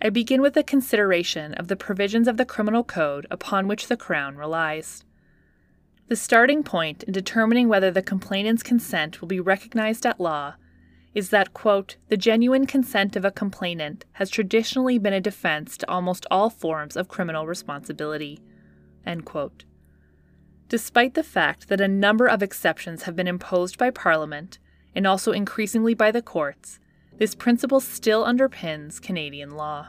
I 0.00 0.10
begin 0.10 0.40
with 0.40 0.56
a 0.56 0.62
consideration 0.62 1.54
of 1.54 1.66
the 1.66 1.74
provisions 1.74 2.28
of 2.28 2.36
the 2.36 2.44
Criminal 2.44 2.84
Code 2.84 3.26
upon 3.32 3.66
which 3.66 3.88
the 3.88 3.96
Crown 3.96 4.36
relies. 4.36 5.04
The 6.06 6.14
starting 6.14 6.62
point 6.62 7.02
in 7.02 7.12
determining 7.12 7.68
whether 7.68 7.90
the 7.90 8.00
complainant's 8.00 8.62
consent 8.62 9.20
will 9.20 9.26
be 9.26 9.40
recognized 9.40 10.06
at 10.06 10.20
law 10.20 10.54
is 11.14 11.30
that, 11.30 11.52
quote, 11.52 11.96
the 12.08 12.16
genuine 12.16 12.64
consent 12.64 13.16
of 13.16 13.24
a 13.24 13.32
complainant 13.32 14.04
has 14.12 14.30
traditionally 14.30 14.98
been 14.98 15.12
a 15.12 15.20
defense 15.20 15.76
to 15.78 15.90
almost 15.90 16.26
all 16.30 16.48
forms 16.48 16.96
of 16.96 17.08
criminal 17.08 17.44
responsibility, 17.44 18.38
end 19.04 19.24
quote. 19.24 19.64
Despite 20.68 21.14
the 21.14 21.24
fact 21.24 21.68
that 21.68 21.80
a 21.80 21.88
number 21.88 22.28
of 22.28 22.40
exceptions 22.40 23.02
have 23.02 23.16
been 23.16 23.26
imposed 23.26 23.76
by 23.76 23.90
Parliament 23.90 24.60
and 24.94 25.08
also 25.08 25.32
increasingly 25.32 25.94
by 25.94 26.12
the 26.12 26.22
courts, 26.22 26.78
this 27.18 27.34
principle 27.34 27.80
still 27.80 28.24
underpins 28.24 29.02
Canadian 29.02 29.50
law. 29.50 29.88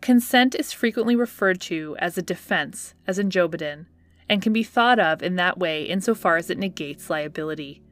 Consent 0.00 0.54
is 0.54 0.72
frequently 0.72 1.14
referred 1.14 1.60
to 1.60 1.96
as 1.98 2.16
a 2.16 2.22
defense, 2.22 2.94
as 3.06 3.18
in 3.18 3.30
Jobidon, 3.30 3.86
and 4.28 4.42
can 4.42 4.52
be 4.52 4.62
thought 4.62 4.98
of 4.98 5.22
in 5.22 5.36
that 5.36 5.58
way 5.58 5.84
insofar 5.84 6.36
as 6.36 6.50
it 6.50 6.58
negates 6.58 7.10
liability. 7.10 7.82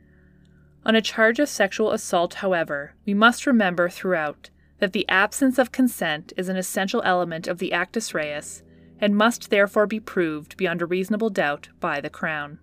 On 0.84 0.94
a 0.94 1.02
charge 1.02 1.40
of 1.40 1.48
sexual 1.48 1.90
assault, 1.90 2.34
however, 2.34 2.94
we 3.04 3.12
must 3.12 3.46
remember 3.46 3.88
throughout 3.88 4.50
that 4.78 4.92
the 4.92 5.08
absence 5.08 5.58
of 5.58 5.72
consent 5.72 6.32
is 6.36 6.48
an 6.48 6.56
essential 6.56 7.02
element 7.04 7.48
of 7.48 7.58
the 7.58 7.72
actus 7.72 8.14
reus 8.14 8.62
and 9.00 9.16
must 9.16 9.50
therefore 9.50 9.86
be 9.86 10.00
proved 10.00 10.56
beyond 10.56 10.80
a 10.80 10.86
reasonable 10.86 11.30
doubt 11.30 11.68
by 11.80 12.00
the 12.00 12.10
Crown. 12.10 12.60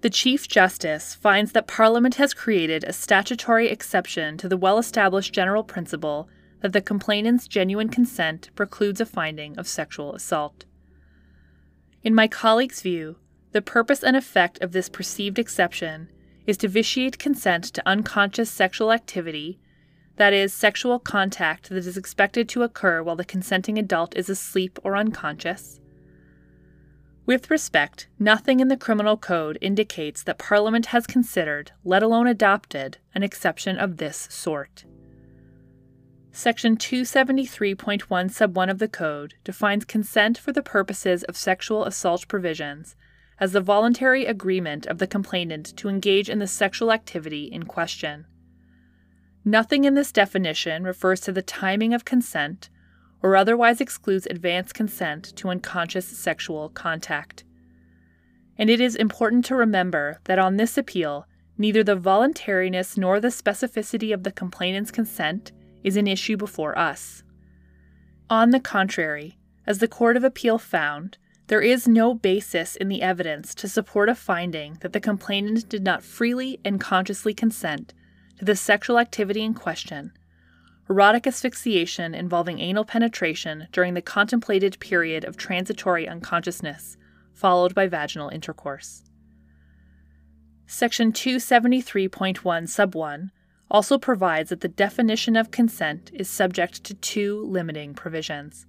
The 0.00 0.10
Chief 0.10 0.46
Justice 0.46 1.16
finds 1.16 1.50
that 1.52 1.66
Parliament 1.66 2.14
has 2.16 2.32
created 2.32 2.84
a 2.84 2.92
statutory 2.92 3.68
exception 3.68 4.38
to 4.38 4.48
the 4.48 4.56
well 4.56 4.78
established 4.78 5.34
general 5.34 5.64
principle 5.64 6.28
that 6.60 6.72
the 6.72 6.80
complainant's 6.80 7.48
genuine 7.48 7.88
consent 7.88 8.50
precludes 8.54 9.00
a 9.00 9.06
finding 9.06 9.58
of 9.58 9.66
sexual 9.66 10.14
assault. 10.14 10.64
In 12.04 12.14
my 12.14 12.28
colleague's 12.28 12.80
view, 12.80 13.16
the 13.50 13.60
purpose 13.60 14.04
and 14.04 14.16
effect 14.16 14.62
of 14.62 14.70
this 14.70 14.88
perceived 14.88 15.36
exception 15.36 16.08
is 16.46 16.56
to 16.58 16.68
vitiate 16.68 17.18
consent 17.18 17.64
to 17.64 17.82
unconscious 17.84 18.50
sexual 18.50 18.92
activity, 18.92 19.58
that 20.14 20.32
is, 20.32 20.54
sexual 20.54 21.00
contact 21.00 21.70
that 21.70 21.76
is 21.86 21.96
expected 21.96 22.48
to 22.50 22.62
occur 22.62 23.02
while 23.02 23.16
the 23.16 23.24
consenting 23.24 23.78
adult 23.78 24.16
is 24.16 24.30
asleep 24.30 24.78
or 24.84 24.96
unconscious. 24.96 25.80
With 27.28 27.50
respect, 27.50 28.08
nothing 28.18 28.60
in 28.60 28.68
the 28.68 28.76
Criminal 28.78 29.18
Code 29.18 29.58
indicates 29.60 30.22
that 30.22 30.38
Parliament 30.38 30.86
has 30.86 31.06
considered, 31.06 31.72
let 31.84 32.02
alone 32.02 32.26
adopted, 32.26 32.96
an 33.14 33.22
exception 33.22 33.76
of 33.76 33.98
this 33.98 34.28
sort. 34.30 34.86
Section 36.32 36.78
273.1 36.78 38.30
sub 38.30 38.56
1 38.56 38.70
of 38.70 38.78
the 38.78 38.88
Code 38.88 39.34
defines 39.44 39.84
consent 39.84 40.38
for 40.38 40.52
the 40.52 40.62
purposes 40.62 41.22
of 41.24 41.36
sexual 41.36 41.84
assault 41.84 42.26
provisions 42.28 42.96
as 43.38 43.52
the 43.52 43.60
voluntary 43.60 44.24
agreement 44.24 44.86
of 44.86 44.96
the 44.96 45.06
complainant 45.06 45.76
to 45.76 45.90
engage 45.90 46.30
in 46.30 46.38
the 46.38 46.46
sexual 46.46 46.90
activity 46.90 47.44
in 47.44 47.64
question. 47.64 48.24
Nothing 49.44 49.84
in 49.84 49.92
this 49.92 50.12
definition 50.12 50.82
refers 50.82 51.20
to 51.20 51.32
the 51.32 51.42
timing 51.42 51.92
of 51.92 52.06
consent 52.06 52.70
or 53.22 53.36
otherwise 53.36 53.80
excludes 53.80 54.26
advance 54.30 54.72
consent 54.72 55.36
to 55.36 55.48
unconscious 55.48 56.06
sexual 56.06 56.68
contact. 56.70 57.44
And 58.56 58.70
it 58.70 58.80
is 58.80 58.96
important 58.96 59.44
to 59.46 59.56
remember 59.56 60.20
that 60.24 60.38
on 60.38 60.56
this 60.56 60.76
appeal, 60.76 61.26
neither 61.56 61.82
the 61.82 61.96
voluntariness 61.96 62.96
nor 62.96 63.20
the 63.20 63.28
specificity 63.28 64.12
of 64.12 64.22
the 64.22 64.32
complainant's 64.32 64.90
consent 64.90 65.52
is 65.82 65.96
an 65.96 66.06
issue 66.06 66.36
before 66.36 66.78
us. 66.78 67.22
On 68.30 68.50
the 68.50 68.60
contrary, 68.60 69.38
as 69.66 69.78
the 69.78 69.88
Court 69.88 70.16
of 70.16 70.24
Appeal 70.24 70.58
found, 70.58 71.18
there 71.48 71.60
is 71.62 71.88
no 71.88 72.14
basis 72.14 72.76
in 72.76 72.88
the 72.88 73.00
evidence 73.00 73.54
to 73.54 73.68
support 73.68 74.08
a 74.08 74.14
finding 74.14 74.76
that 74.80 74.92
the 74.92 75.00
complainant 75.00 75.68
did 75.68 75.82
not 75.82 76.02
freely 76.02 76.60
and 76.64 76.80
consciously 76.80 77.32
consent 77.32 77.94
to 78.38 78.44
the 78.44 78.54
sexual 78.54 78.98
activity 78.98 79.42
in 79.42 79.54
question, 79.54 80.12
erotic 80.88 81.26
asphyxiation 81.26 82.14
involving 82.14 82.58
anal 82.58 82.84
penetration 82.84 83.68
during 83.72 83.94
the 83.94 84.02
contemplated 84.02 84.78
period 84.80 85.24
of 85.24 85.36
transitory 85.36 86.08
unconsciousness, 86.08 86.96
followed 87.34 87.74
by 87.74 87.86
vaginal 87.86 88.28
intercourse. 88.30 89.02
Section 90.66 91.12
273.1 91.12 92.68
sub 92.68 92.94
1 92.94 93.30
also 93.70 93.98
provides 93.98 94.50
that 94.50 94.60
the 94.60 94.68
definition 94.68 95.36
of 95.36 95.50
consent 95.50 96.10
is 96.14 96.28
subject 96.28 96.84
to 96.84 96.94
two 96.94 97.44
limiting 97.44 97.94
provisions. 97.94 98.66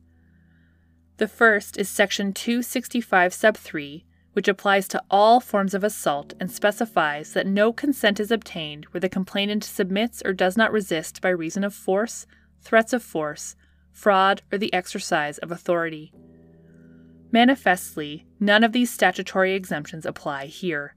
The 1.17 1.27
first 1.27 1.77
is 1.77 1.89
Section 1.89 2.33
265 2.33 3.33
sub 3.33 3.57
3, 3.57 4.05
which 4.39 4.47
applies 4.47 4.87
to 4.87 5.03
all 5.11 5.41
forms 5.41 5.73
of 5.73 5.83
assault 5.83 6.33
and 6.39 6.49
specifies 6.49 7.33
that 7.33 7.45
no 7.45 7.73
consent 7.73 8.21
is 8.21 8.31
obtained 8.31 8.85
where 8.85 9.01
the 9.01 9.09
complainant 9.09 9.65
submits 9.65 10.21
or 10.23 10.31
does 10.31 10.55
not 10.55 10.71
resist 10.71 11.19
by 11.19 11.27
reason 11.27 11.61
of 11.61 11.73
force, 11.73 12.25
threats 12.61 12.93
of 12.93 13.03
force, 13.03 13.57
fraud, 13.91 14.41
or 14.49 14.57
the 14.57 14.73
exercise 14.73 15.39
of 15.39 15.51
authority. 15.51 16.13
Manifestly, 17.33 18.27
none 18.39 18.63
of 18.63 18.71
these 18.71 18.89
statutory 18.89 19.55
exemptions 19.55 20.05
apply 20.05 20.45
here. 20.45 20.95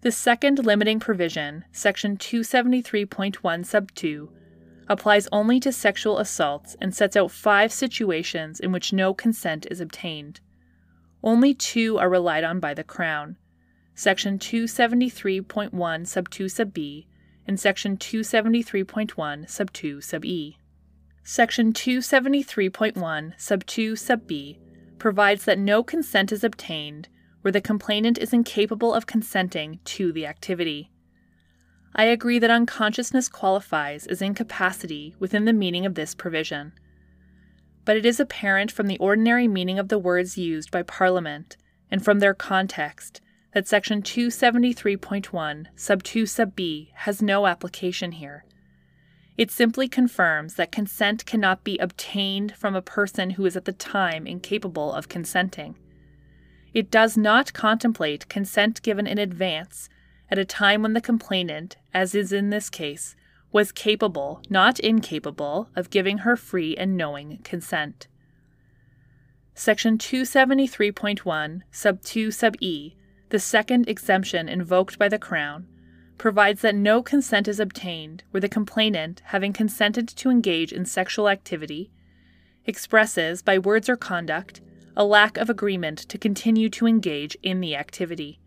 The 0.00 0.10
second 0.10 0.64
limiting 0.64 1.00
provision, 1.00 1.66
Section 1.72 2.16
273.1 2.16 3.66
sub 3.66 3.92
2, 3.94 4.30
applies 4.88 5.28
only 5.30 5.60
to 5.60 5.70
sexual 5.70 6.18
assaults 6.18 6.74
and 6.80 6.94
sets 6.94 7.18
out 7.18 7.30
five 7.30 7.70
situations 7.70 8.60
in 8.60 8.72
which 8.72 8.94
no 8.94 9.12
consent 9.12 9.66
is 9.70 9.78
obtained. 9.78 10.40
Only 11.24 11.54
two 11.54 11.98
are 11.98 12.10
relied 12.10 12.44
on 12.44 12.60
by 12.60 12.74
the 12.74 12.84
Crown 12.84 13.38
Section 13.94 14.38
273.1 14.38 16.06
sub 16.06 16.28
2 16.28 16.48
sub 16.50 16.74
b 16.74 17.06
and 17.48 17.58
Section 17.58 17.96
273.1 17.96 19.48
sub 19.48 19.72
2 19.72 20.02
sub 20.02 20.24
e. 20.26 20.58
Section 21.22 21.72
273.1 21.72 23.40
sub 23.40 23.64
2 23.64 23.96
sub 23.96 24.26
b 24.26 24.58
provides 24.98 25.46
that 25.46 25.58
no 25.58 25.82
consent 25.82 26.30
is 26.30 26.44
obtained 26.44 27.08
where 27.40 27.52
the 27.52 27.60
complainant 27.62 28.18
is 28.18 28.34
incapable 28.34 28.92
of 28.92 29.06
consenting 29.06 29.80
to 29.84 30.12
the 30.12 30.26
activity. 30.26 30.90
I 31.94 32.04
agree 32.04 32.38
that 32.38 32.50
unconsciousness 32.50 33.30
qualifies 33.30 34.06
as 34.06 34.20
incapacity 34.20 35.14
within 35.18 35.46
the 35.46 35.54
meaning 35.54 35.86
of 35.86 35.94
this 35.94 36.14
provision. 36.14 36.74
But 37.84 37.96
it 37.96 38.06
is 38.06 38.18
apparent 38.18 38.72
from 38.72 38.86
the 38.86 38.98
ordinary 38.98 39.46
meaning 39.46 39.78
of 39.78 39.88
the 39.88 39.98
words 39.98 40.38
used 40.38 40.70
by 40.70 40.82
Parliament 40.82 41.56
and 41.90 42.04
from 42.04 42.20
their 42.20 42.34
context 42.34 43.20
that 43.52 43.68
Section 43.68 44.02
273.1, 44.02 45.66
sub 45.76 46.02
2 46.02 46.26
sub 46.26 46.56
b, 46.56 46.90
has 46.94 47.22
no 47.22 47.46
application 47.46 48.12
here. 48.12 48.44
It 49.36 49.50
simply 49.50 49.88
confirms 49.88 50.54
that 50.54 50.72
consent 50.72 51.26
cannot 51.26 51.64
be 51.64 51.78
obtained 51.78 52.54
from 52.56 52.74
a 52.74 52.82
person 52.82 53.30
who 53.30 53.46
is 53.46 53.56
at 53.56 53.64
the 53.64 53.72
time 53.72 54.26
incapable 54.26 54.92
of 54.92 55.08
consenting. 55.08 55.76
It 56.72 56.90
does 56.90 57.16
not 57.16 57.52
contemplate 57.52 58.28
consent 58.28 58.82
given 58.82 59.06
in 59.06 59.18
advance 59.18 59.88
at 60.30 60.38
a 60.38 60.44
time 60.44 60.82
when 60.82 60.92
the 60.92 61.00
complainant, 61.00 61.76
as 61.92 62.14
is 62.14 62.32
in 62.32 62.50
this 62.50 62.70
case, 62.70 63.14
was 63.54 63.70
capable, 63.70 64.42
not 64.50 64.80
incapable, 64.80 65.68
of 65.76 65.88
giving 65.88 66.18
her 66.18 66.36
free 66.36 66.76
and 66.76 66.96
knowing 66.96 67.38
consent. 67.44 68.08
Section 69.54 69.96
273.1, 69.96 71.62
sub 71.70 72.02
2 72.02 72.32
sub 72.32 72.56
e, 72.58 72.96
the 73.28 73.38
second 73.38 73.88
exemption 73.88 74.48
invoked 74.48 74.98
by 74.98 75.08
the 75.08 75.20
Crown, 75.20 75.68
provides 76.18 76.62
that 76.62 76.74
no 76.74 77.00
consent 77.00 77.46
is 77.46 77.60
obtained 77.60 78.24
where 78.32 78.40
the 78.40 78.48
complainant, 78.48 79.22
having 79.26 79.52
consented 79.52 80.08
to 80.08 80.30
engage 80.30 80.72
in 80.72 80.84
sexual 80.84 81.28
activity, 81.28 81.92
expresses, 82.66 83.40
by 83.40 83.56
words 83.56 83.88
or 83.88 83.96
conduct, 83.96 84.62
a 84.96 85.04
lack 85.04 85.36
of 85.36 85.48
agreement 85.48 85.98
to 85.98 86.18
continue 86.18 86.68
to 86.68 86.88
engage 86.88 87.36
in 87.40 87.60
the 87.60 87.76
activity. 87.76 88.40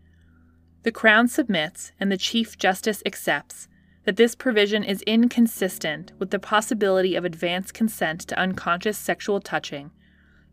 The 0.82 0.92
Crown 0.92 1.28
submits, 1.28 1.92
and 1.98 2.12
the 2.12 2.18
Chief 2.18 2.58
Justice 2.58 3.02
accepts, 3.06 3.68
that 4.08 4.16
this 4.16 4.34
provision 4.34 4.82
is 4.82 5.02
inconsistent 5.02 6.12
with 6.18 6.30
the 6.30 6.38
possibility 6.38 7.14
of 7.14 7.26
advance 7.26 7.70
consent 7.70 8.22
to 8.22 8.38
unconscious 8.38 8.96
sexual 8.96 9.38
touching, 9.38 9.90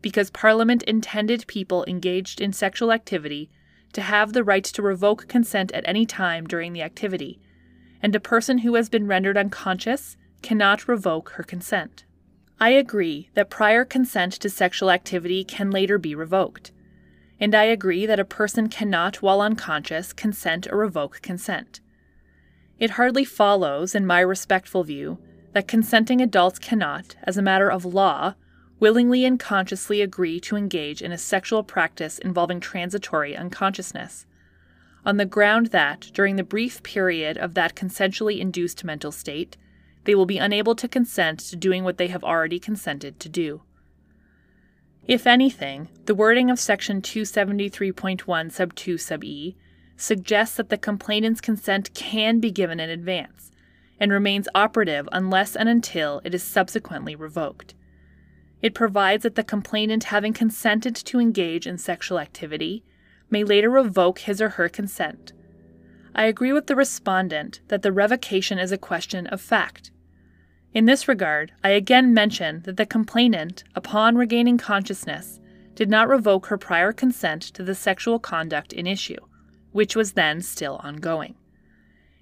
because 0.02 0.28
Parliament 0.28 0.82
intended 0.82 1.46
people 1.46 1.82
engaged 1.88 2.38
in 2.38 2.52
sexual 2.52 2.92
activity 2.92 3.48
to 3.94 4.02
have 4.02 4.34
the 4.34 4.44
right 4.44 4.62
to 4.62 4.82
revoke 4.82 5.26
consent 5.26 5.72
at 5.72 5.88
any 5.88 6.04
time 6.04 6.46
during 6.46 6.74
the 6.74 6.82
activity, 6.82 7.40
and 8.02 8.14
a 8.14 8.20
person 8.20 8.58
who 8.58 8.74
has 8.74 8.90
been 8.90 9.06
rendered 9.06 9.38
unconscious 9.38 10.18
cannot 10.42 10.86
revoke 10.86 11.30
her 11.30 11.42
consent. 11.42 12.04
I 12.60 12.68
agree 12.72 13.30
that 13.32 13.48
prior 13.48 13.86
consent 13.86 14.34
to 14.34 14.50
sexual 14.50 14.90
activity 14.90 15.44
can 15.44 15.70
later 15.70 15.96
be 15.96 16.14
revoked 16.14 16.72
and 17.40 17.54
I 17.54 17.64
agree 17.64 18.04
that 18.04 18.20
a 18.20 18.24
person 18.24 18.68
cannot, 18.68 19.22
while 19.22 19.40
unconscious, 19.40 20.12
consent 20.12 20.66
or 20.70 20.78
revoke 20.78 21.20
consent. 21.22 21.80
It 22.78 22.90
hardly 22.90 23.24
follows, 23.24 23.94
in 23.94 24.06
my 24.06 24.20
respectful 24.20 24.84
view, 24.84 25.18
that 25.52 25.68
consenting 25.68 26.20
adults 26.20 26.58
cannot, 26.58 27.16
as 27.22 27.38
a 27.38 27.42
matter 27.42 27.70
of 27.70 27.84
law, 27.84 28.34
willingly 28.78 29.24
and 29.24 29.40
consciously 29.40 30.02
agree 30.02 30.38
to 30.40 30.56
engage 30.56 31.00
in 31.00 31.12
a 31.12 31.18
sexual 31.18 31.62
practice 31.62 32.18
involving 32.18 32.60
transitory 32.60 33.34
unconsciousness, 33.34 34.26
on 35.06 35.18
the 35.18 35.24
ground 35.24 35.66
that, 35.66 36.10
during 36.12 36.34
the 36.34 36.42
brief 36.42 36.82
period 36.82 37.38
of 37.38 37.54
that 37.54 37.76
consensually 37.76 38.40
induced 38.40 38.82
mental 38.82 39.12
state, 39.12 39.56
they 40.02 40.16
will 40.16 40.26
be 40.26 40.38
unable 40.38 40.74
to 40.74 40.88
consent 40.88 41.38
to 41.38 41.54
doing 41.54 41.84
what 41.84 41.96
they 41.96 42.08
have 42.08 42.24
already 42.24 42.58
consented 42.58 43.20
to 43.20 43.28
do. 43.28 43.62
If 45.06 45.24
anything, 45.24 45.88
the 46.06 46.14
wording 46.14 46.50
of 46.50 46.58
section 46.58 47.00
273.1 47.00 48.50
sub 48.50 48.74
2 48.74 48.98
sub 48.98 49.22
e 49.22 49.56
suggests 49.96 50.56
that 50.56 50.68
the 50.68 50.78
complainant's 50.78 51.40
consent 51.40 51.92
can 51.94 52.40
be 52.40 52.50
given 52.50 52.80
in 52.80 52.90
advance 52.90 53.50
and 53.98 54.12
remains 54.12 54.48
operative 54.54 55.08
unless 55.12 55.56
and 55.56 55.68
until 55.68 56.20
it 56.24 56.34
is 56.34 56.42
subsequently 56.42 57.14
revoked. 57.14 57.74
It 58.62 58.74
provides 58.74 59.22
that 59.22 59.34
the 59.34 59.44
complainant 59.44 60.04
having 60.04 60.32
consented 60.32 60.94
to 60.96 61.20
engage 61.20 61.66
in 61.66 61.78
sexual 61.78 62.18
activity 62.18 62.84
may 63.30 63.44
later 63.44 63.70
revoke 63.70 64.20
his 64.20 64.40
or 64.40 64.50
her 64.50 64.68
consent. 64.68 65.32
I 66.14 66.24
agree 66.24 66.52
with 66.52 66.66
the 66.66 66.76
respondent 66.76 67.60
that 67.68 67.82
the 67.82 67.92
revocation 67.92 68.58
is 68.58 68.72
a 68.72 68.78
question 68.78 69.26
of 69.26 69.40
fact. 69.40 69.90
In 70.72 70.84
this 70.84 71.08
regard, 71.08 71.52
I 71.64 71.70
again 71.70 72.12
mention 72.12 72.62
that 72.62 72.76
the 72.76 72.86
complainant, 72.86 73.64
upon 73.74 74.16
regaining 74.16 74.58
consciousness, 74.58 75.40
did 75.74 75.88
not 75.90 76.08
revoke 76.08 76.46
her 76.46 76.58
prior 76.58 76.92
consent 76.92 77.42
to 77.42 77.62
the 77.62 77.74
sexual 77.74 78.18
conduct 78.18 78.72
in 78.72 78.86
issue, 78.86 79.16
which 79.76 79.94
was 79.94 80.12
then 80.12 80.40
still 80.40 80.80
ongoing. 80.82 81.34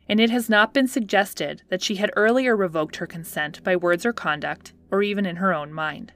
And 0.08 0.18
it 0.18 0.30
has 0.30 0.50
not 0.50 0.74
been 0.74 0.88
suggested 0.88 1.62
that 1.68 1.82
she 1.82 1.94
had 1.94 2.10
earlier 2.16 2.56
revoked 2.56 2.96
her 2.96 3.06
consent 3.06 3.62
by 3.62 3.76
words 3.76 4.04
or 4.04 4.12
conduct, 4.12 4.72
or 4.90 5.04
even 5.04 5.24
in 5.24 5.36
her 5.36 5.54
own 5.54 5.72
mind. 5.72 6.12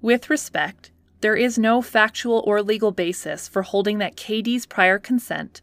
With 0.00 0.28
respect, 0.28 0.90
there 1.20 1.36
is 1.36 1.56
no 1.56 1.82
factual 1.82 2.42
or 2.44 2.60
legal 2.64 2.90
basis 2.90 3.46
for 3.46 3.62
holding 3.62 3.98
that 3.98 4.16
KD's 4.16 4.66
prior 4.66 4.98
consent, 4.98 5.62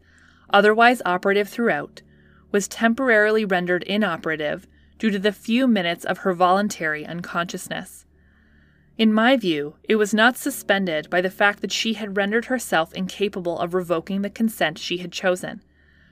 otherwise 0.52 1.02
operative 1.06 1.50
throughout, 1.50 2.02
was 2.54 2.70
temporarily 2.70 3.44
rendered 3.44 3.84
inoperative 3.84 4.68
due 4.98 5.12
to 5.12 5.20
the 5.20 5.34
few 5.34 5.68
minutes 5.68 6.06
of 6.06 6.20
her 6.20 6.34
voluntary 6.34 7.06
unconsciousness. 7.06 8.06
In 9.00 9.14
my 9.14 9.38
view, 9.38 9.76
it 9.86 9.96
was 9.96 10.14
not 10.14 10.36
suspended 10.36 11.10
by 11.10 11.22
the 11.22 11.30
fact 11.30 11.62
that 11.62 11.72
she 11.72 11.94
had 11.94 12.18
rendered 12.18 12.46
herself 12.46 12.94
incapable 12.94 13.58
of 13.58 13.74
revoking 13.74 14.24
the 14.24 14.30
consent 14.30 14.78
she 14.78 14.98
had 14.98 15.14
chosen, 15.14 15.64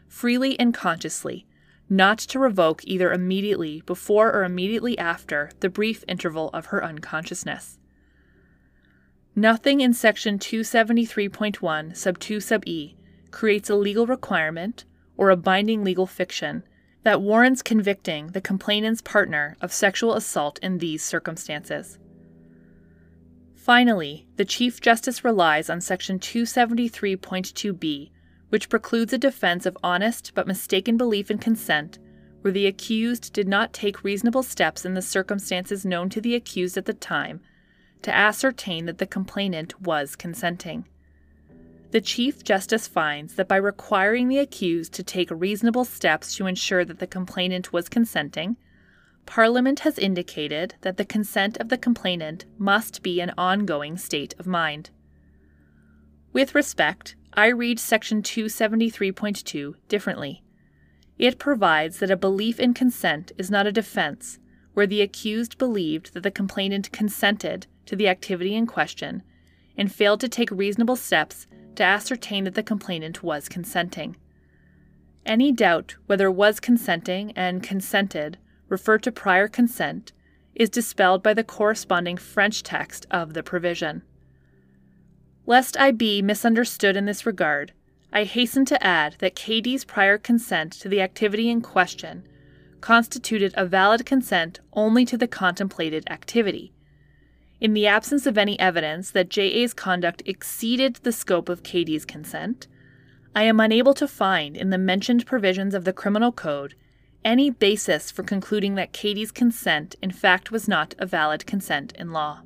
freely 0.08 0.58
and 0.58 0.74
consciously, 0.74 1.46
not 1.90 2.18
to 2.20 2.40
revoke 2.40 2.80
either 2.86 3.12
immediately 3.12 3.84
before 3.86 4.34
or 4.34 4.46
immediately 4.46 4.98
after 4.98 5.52
the 5.60 5.68
brief 5.68 6.06
interval 6.08 6.50
of 6.54 6.68
her 6.68 6.82
unconsciousness. 6.82 7.78
Nothing 9.36 9.82
in 9.82 9.92
section 9.92 10.40
273.1 10.40 11.94
sub 11.94 12.20
2 12.20 12.40
sub 12.40 12.64
e 12.66 12.96
creates 13.32 13.70
a 13.70 13.76
legal 13.76 14.08
requirement 14.08 14.86
or 15.18 15.30
a 15.30 15.36
binding 15.36 15.84
legal 15.84 16.08
fiction 16.08 16.64
that 17.04 17.22
warrants 17.22 17.62
convicting 17.62 18.28
the 18.28 18.40
complainant's 18.40 19.02
partner 19.02 19.58
of 19.60 19.74
sexual 19.74 20.14
assault 20.14 20.58
in 20.60 20.78
these 20.78 21.04
circumstances. 21.04 22.00
Finally, 23.68 24.26
the 24.38 24.46
Chief 24.46 24.80
Justice 24.80 25.26
relies 25.26 25.70
on 25.70 25.82
section 25.82 26.20
273.2b, 26.20 28.12
which 28.48 28.70
precludes 28.70 29.12
a 29.12 29.18
defense 29.18 29.66
of 29.66 29.78
honest 29.84 30.32
but 30.34 30.48
mistaken 30.48 30.96
belief 30.96 31.30
in 31.30 31.38
consent 31.38 32.00
where 32.40 32.54
the 32.54 32.66
accused 32.66 33.34
did 33.34 33.46
not 33.46 33.74
take 33.74 34.06
reasonable 34.06 34.42
steps 34.42 34.86
in 34.86 34.94
the 34.94 35.02
circumstances 35.02 35.86
known 35.86 36.08
to 36.08 36.22
the 36.22 36.34
accused 36.34 36.78
at 36.78 36.86
the 36.86 36.94
time 36.94 37.42
to 38.02 38.16
ascertain 38.16 38.86
that 38.86 39.00
the 39.00 39.06
complainant 39.06 39.82
was 39.82 40.16
consenting. 40.16 40.86
The 41.92 42.00
Chief 42.00 42.46
Justice 42.46 42.88
finds 42.88 43.34
that 43.34 43.50
by 43.50 43.58
requiring 43.58 44.30
the 44.30 44.38
accused 44.38 44.94
to 44.94 45.04
take 45.04 45.30
reasonable 45.30 45.84
steps 45.84 46.38
to 46.38 46.48
ensure 46.48 46.86
that 46.86 47.00
the 47.00 47.06
complainant 47.08 47.74
was 47.74 47.90
consenting, 47.90 48.56
Parliament 49.28 49.82
has 49.82 50.00
indicated 50.00 50.76
that 50.82 50.98
the 50.98 51.06
consent 51.06 51.58
of 51.58 51.68
the 51.70 51.78
complainant 51.78 52.46
must 52.58 53.04
be 53.04 53.20
an 53.20 53.34
ongoing 53.38 53.98
state 53.98 54.34
of 54.40 54.48
mind. 54.48 54.90
With 56.32 56.56
respect, 56.56 57.16
I 57.34 57.48
read 57.48 57.78
Section 57.78 58.24
273.2 58.24 59.76
differently. 59.90 60.44
It 61.20 61.38
provides 61.38 62.00
that 62.00 62.10
a 62.10 62.16
belief 62.16 62.60
in 62.60 62.74
consent 62.74 63.34
is 63.38 63.52
not 63.52 63.68
a 63.68 63.72
defense 63.72 64.40
where 64.74 64.88
the 64.88 65.02
accused 65.02 65.58
believed 65.58 66.14
that 66.14 66.24
the 66.24 66.32
complainant 66.32 66.92
consented 66.92 67.68
to 67.86 67.96
the 67.96 68.08
activity 68.08 68.56
in 68.56 68.66
question 68.66 69.24
and 69.76 69.92
failed 69.92 70.22
to 70.22 70.30
take 70.30 70.50
reasonable 70.52 70.96
steps 70.96 71.48
to 71.76 71.84
ascertain 71.84 72.46
that 72.46 72.56
the 72.56 72.64
complainant 72.64 73.22
was 73.24 73.50
consenting. 73.50 74.16
Any 75.26 75.52
doubt 75.52 75.98
whether 76.06 76.32
was 76.32 76.62
consenting 76.62 77.34
and 77.36 77.62
consented 77.62 78.38
refer 78.70 78.98
to 79.00 79.12
prior 79.12 79.48
consent 79.48 80.12
is 80.56 80.70
dispelled 80.70 81.22
by 81.22 81.34
the 81.34 81.44
corresponding 81.44 82.18
French 82.18 82.64
text 82.64 83.06
of 83.12 83.34
the 83.34 83.44
provision. 83.44 84.02
Lest 85.46 85.80
I 85.80 85.92
be 85.92 86.22
misunderstood 86.22 86.98
in 86.98 87.06
this 87.06 87.26
regard, 87.26 87.74
I 88.12 88.24
hasten 88.24 88.66
to 88.66 88.86
add 88.86 89.16
that 89.20 89.36
KD's 89.36 89.86
prior 89.86 90.18
consent 90.18 90.74
to 90.74 90.90
the 90.90 91.02
activity 91.02 91.50
in 91.50 91.62
question 91.62 92.28
constituted 92.82 93.54
a 93.56 93.66
valid 93.66 94.06
consent 94.06 94.60
only 94.74 95.06
to 95.06 95.18
the 95.18 95.28
contemplated 95.28 96.10
activity, 96.10 96.74
in 97.60 97.74
the 97.74 97.88
absence 97.88 98.28
of 98.28 98.38
any 98.38 98.60
evidence 98.60 99.10
that 99.12 99.30
JA's 99.30 99.74
conduct 99.74 100.22
exceeded 100.26 100.98
the 100.98 101.12
scope 101.12 101.50
of 101.50 101.64
KD's 101.64 102.06
consent, 102.06 102.68
I 103.36 103.44
am 103.44 103.60
unable 103.60 103.94
to 103.96 104.08
find 104.08 104.56
in 104.56 104.70
the 104.70 104.78
mentioned 104.78 105.26
provisions 105.26 105.74
of 105.74 105.84
the 105.84 105.94
Criminal 105.94 106.32
Code 106.32 106.76
any 107.24 107.50
basis 107.50 108.12
for 108.12 108.24
concluding 108.24 108.76
that 108.76 108.94
KD's 108.94 109.32
consent 109.32 109.96
in 110.02 110.12
fact 110.12 110.52
was 110.52 110.68
not 110.68 110.96
a 110.98 111.06
valid 111.06 111.46
consent 111.46 111.94
in 111.94 112.12
law. 112.12 112.42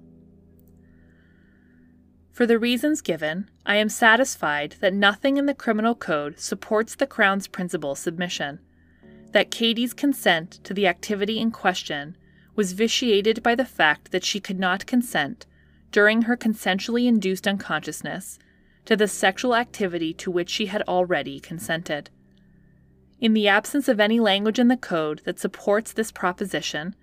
For 2.31 2.45
the 2.45 2.59
reasons 2.59 3.01
given, 3.01 3.49
I 3.65 3.75
am 3.75 3.89
satisfied 3.89 4.75
that 4.79 4.93
nothing 4.93 5.37
in 5.37 5.45
the 5.45 5.53
Criminal 5.53 5.95
Code 5.95 6.39
supports 6.39 6.95
the 6.95 7.07
Crown's 7.07 7.47
principal 7.47 7.95
submission 7.95 8.59
that 9.31 9.51
KD's 9.51 9.93
consent 9.93 10.59
to 10.63 10.73
the 10.73 10.87
activity 10.87 11.39
in 11.39 11.51
question 11.51 12.17
was 12.55 12.73
vitiated 12.73 13.41
by 13.41 13.55
the 13.55 13.65
fact 13.65 14.11
that 14.11 14.25
she 14.25 14.39
could 14.39 14.59
not 14.59 14.85
consent, 14.85 15.45
during 15.91 16.23
her 16.23 16.35
consensually 16.35 17.07
induced 17.07 17.47
unconsciousness, 17.47 18.37
to 18.85 18.95
the 18.95 19.07
sexual 19.07 19.55
activity 19.55 20.13
to 20.13 20.31
which 20.31 20.49
she 20.49 20.65
had 20.65 20.81
already 20.83 21.39
consented. 21.39 22.09
In 23.21 23.33
the 23.33 23.47
absence 23.47 23.87
of 23.87 23.99
any 23.99 24.19
language 24.19 24.57
in 24.57 24.67
the 24.67 24.75
Code 24.75 25.21
that 25.25 25.39
supports 25.39 25.93
this 25.93 26.11
proposition, 26.11 26.95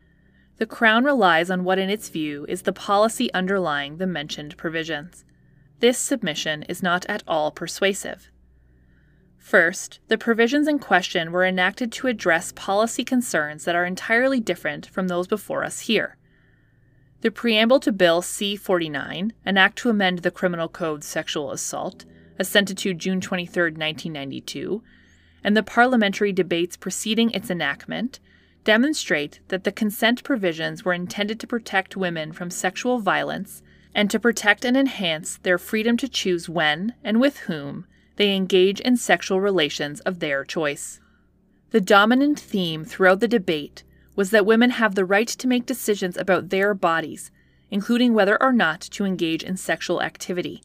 the 0.56 0.66
Crown 0.66 1.04
relies 1.04 1.48
on 1.48 1.62
what, 1.62 1.78
in 1.78 1.88
its 1.88 2.08
view, 2.08 2.44
is 2.48 2.62
the 2.62 2.72
policy 2.72 3.32
underlying 3.32 3.98
the 3.98 4.06
mentioned 4.06 4.56
provisions. 4.56 5.24
This 5.78 5.96
submission 5.96 6.64
is 6.64 6.82
not 6.82 7.06
at 7.06 7.22
all 7.28 7.52
persuasive. 7.52 8.32
First, 9.36 10.00
the 10.08 10.18
provisions 10.18 10.66
in 10.66 10.80
question 10.80 11.30
were 11.30 11.46
enacted 11.46 11.92
to 11.92 12.08
address 12.08 12.50
policy 12.50 13.04
concerns 13.04 13.64
that 13.64 13.76
are 13.76 13.84
entirely 13.84 14.40
different 14.40 14.86
from 14.86 15.06
those 15.06 15.28
before 15.28 15.62
us 15.62 15.82
here. 15.82 16.16
The 17.20 17.30
preamble 17.30 17.78
to 17.78 17.92
Bill 17.92 18.22
C 18.22 18.56
49, 18.56 19.32
an 19.44 19.56
act 19.56 19.78
to 19.78 19.88
amend 19.88 20.18
the 20.18 20.32
Criminal 20.32 20.68
Code 20.68 21.04
Sexual 21.04 21.52
Assault, 21.52 22.04
assented 22.40 22.76
to 22.78 22.92
June 22.92 23.20
23, 23.20 23.62
1992, 23.70 24.82
and 25.42 25.56
the 25.56 25.62
parliamentary 25.62 26.32
debates 26.32 26.76
preceding 26.76 27.30
its 27.30 27.50
enactment 27.50 28.20
demonstrate 28.64 29.40
that 29.48 29.64
the 29.64 29.72
consent 29.72 30.22
provisions 30.22 30.84
were 30.84 30.92
intended 30.92 31.40
to 31.40 31.46
protect 31.46 31.96
women 31.96 32.32
from 32.32 32.50
sexual 32.50 32.98
violence 32.98 33.62
and 33.94 34.10
to 34.10 34.20
protect 34.20 34.64
and 34.64 34.76
enhance 34.76 35.38
their 35.38 35.58
freedom 35.58 35.96
to 35.96 36.08
choose 36.08 36.48
when 36.48 36.94
and 37.02 37.20
with 37.20 37.38
whom 37.40 37.86
they 38.16 38.34
engage 38.34 38.80
in 38.80 38.96
sexual 38.96 39.40
relations 39.40 40.00
of 40.00 40.18
their 40.18 40.44
choice. 40.44 41.00
The 41.70 41.80
dominant 41.80 42.38
theme 42.38 42.84
throughout 42.84 43.20
the 43.20 43.28
debate 43.28 43.84
was 44.16 44.30
that 44.30 44.46
women 44.46 44.70
have 44.70 44.94
the 44.94 45.04
right 45.04 45.28
to 45.28 45.46
make 45.46 45.64
decisions 45.64 46.16
about 46.16 46.48
their 46.48 46.74
bodies, 46.74 47.30
including 47.70 48.14
whether 48.14 48.40
or 48.42 48.52
not 48.52 48.80
to 48.80 49.04
engage 49.04 49.44
in 49.44 49.56
sexual 49.56 50.02
activity, 50.02 50.62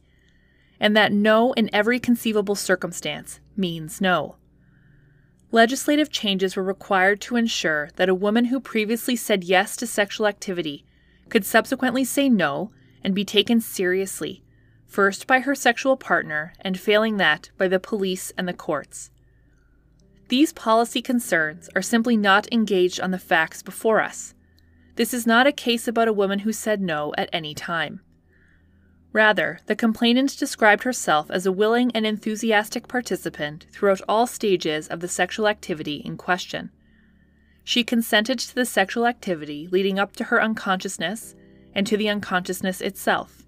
and 0.80 0.96
that 0.96 1.12
no 1.12 1.52
in 1.52 1.70
every 1.72 2.00
conceivable 2.00 2.54
circumstance 2.54 3.40
means 3.56 4.00
no. 4.00 4.36
Legislative 5.54 6.10
changes 6.10 6.56
were 6.56 6.64
required 6.64 7.20
to 7.20 7.36
ensure 7.36 7.88
that 7.94 8.08
a 8.08 8.14
woman 8.14 8.46
who 8.46 8.58
previously 8.58 9.14
said 9.14 9.44
yes 9.44 9.76
to 9.76 9.86
sexual 9.86 10.26
activity 10.26 10.84
could 11.28 11.44
subsequently 11.44 12.02
say 12.02 12.28
no 12.28 12.72
and 13.04 13.14
be 13.14 13.24
taken 13.24 13.60
seriously 13.60 14.42
first 14.84 15.28
by 15.28 15.38
her 15.38 15.54
sexual 15.54 15.96
partner, 15.96 16.52
and 16.60 16.78
failing 16.78 17.18
that, 17.18 17.50
by 17.56 17.68
the 17.68 17.78
police 17.78 18.32
and 18.36 18.48
the 18.48 18.52
courts. 18.52 19.10
These 20.28 20.52
policy 20.52 21.00
concerns 21.00 21.68
are 21.76 21.82
simply 21.82 22.16
not 22.16 22.52
engaged 22.52 23.00
on 23.00 23.12
the 23.12 23.18
facts 23.18 23.62
before 23.62 24.00
us. 24.00 24.34
This 24.96 25.14
is 25.14 25.24
not 25.24 25.46
a 25.46 25.52
case 25.52 25.86
about 25.86 26.08
a 26.08 26.12
woman 26.12 26.40
who 26.40 26.52
said 26.52 26.80
no 26.80 27.12
at 27.16 27.30
any 27.32 27.54
time. 27.54 28.00
Rather, 29.14 29.60
the 29.66 29.76
complainant 29.76 30.36
described 30.36 30.82
herself 30.82 31.30
as 31.30 31.46
a 31.46 31.52
willing 31.52 31.92
and 31.92 32.04
enthusiastic 32.04 32.88
participant 32.88 33.64
throughout 33.70 34.00
all 34.08 34.26
stages 34.26 34.88
of 34.88 34.98
the 34.98 35.06
sexual 35.06 35.46
activity 35.46 36.02
in 36.04 36.16
question. 36.16 36.70
She 37.62 37.84
consented 37.84 38.40
to 38.40 38.54
the 38.56 38.66
sexual 38.66 39.06
activity 39.06 39.68
leading 39.70 40.00
up 40.00 40.16
to 40.16 40.24
her 40.24 40.42
unconsciousness 40.42 41.36
and 41.72 41.86
to 41.86 41.96
the 41.96 42.08
unconsciousness 42.08 42.80
itself. 42.80 43.46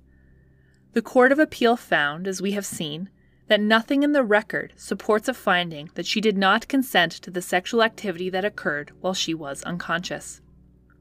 The 0.92 1.02
Court 1.02 1.32
of 1.32 1.40
Appeal 1.40 1.76
found, 1.76 2.28
as 2.28 2.40
we 2.40 2.52
have 2.52 2.64
seen, 2.64 3.10
that 3.48 3.60
nothing 3.60 4.04
in 4.04 4.12
the 4.12 4.22
record 4.22 4.72
supports 4.76 5.26
a 5.26 5.34
finding 5.34 5.90
that 5.94 6.06
she 6.06 6.20
did 6.20 6.38
not 6.38 6.68
consent 6.68 7.10
to 7.10 7.30
the 7.30 7.42
sexual 7.42 7.82
activity 7.82 8.30
that 8.30 8.44
occurred 8.44 8.92
while 9.00 9.14
she 9.14 9.34
was 9.34 9.64
unconscious. 9.64 10.40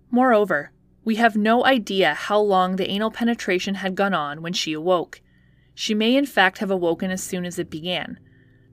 Moreover, 0.09 0.71
we 1.05 1.15
have 1.15 1.37
no 1.37 1.63
idea 1.63 2.15
how 2.15 2.39
long 2.39 2.75
the 2.75 2.89
anal 2.89 3.11
penetration 3.11 3.75
had 3.75 3.95
gone 3.95 4.13
on 4.13 4.41
when 4.41 4.53
she 4.53 4.73
awoke. 4.73 5.21
she 5.75 5.93
may 5.93 6.15
in 6.15 6.25
fact 6.25 6.57
have 6.57 6.71
awoken 6.71 7.11
as 7.11 7.21
soon 7.21 7.45
as 7.45 7.59
it 7.59 7.69
began, 7.69 8.17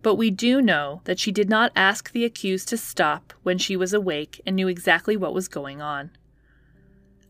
but 0.03 0.14
we 0.14 0.31
do 0.31 0.62
know 0.62 1.03
that 1.05 1.18
she 1.18 1.31
did 1.31 1.51
not 1.51 1.71
ask 1.77 2.11
the 2.12 2.25
accused 2.25 2.68
to 2.68 2.77
stop 2.77 3.33
when 3.42 3.59
she 3.59 3.77
was 3.77 3.92
awake 3.92 4.40
and 4.47 4.57
knew 4.57 4.66
exactly 4.66 5.16
what 5.16 5.35
was 5.35 5.47
going 5.47 5.83
on. 5.83 6.11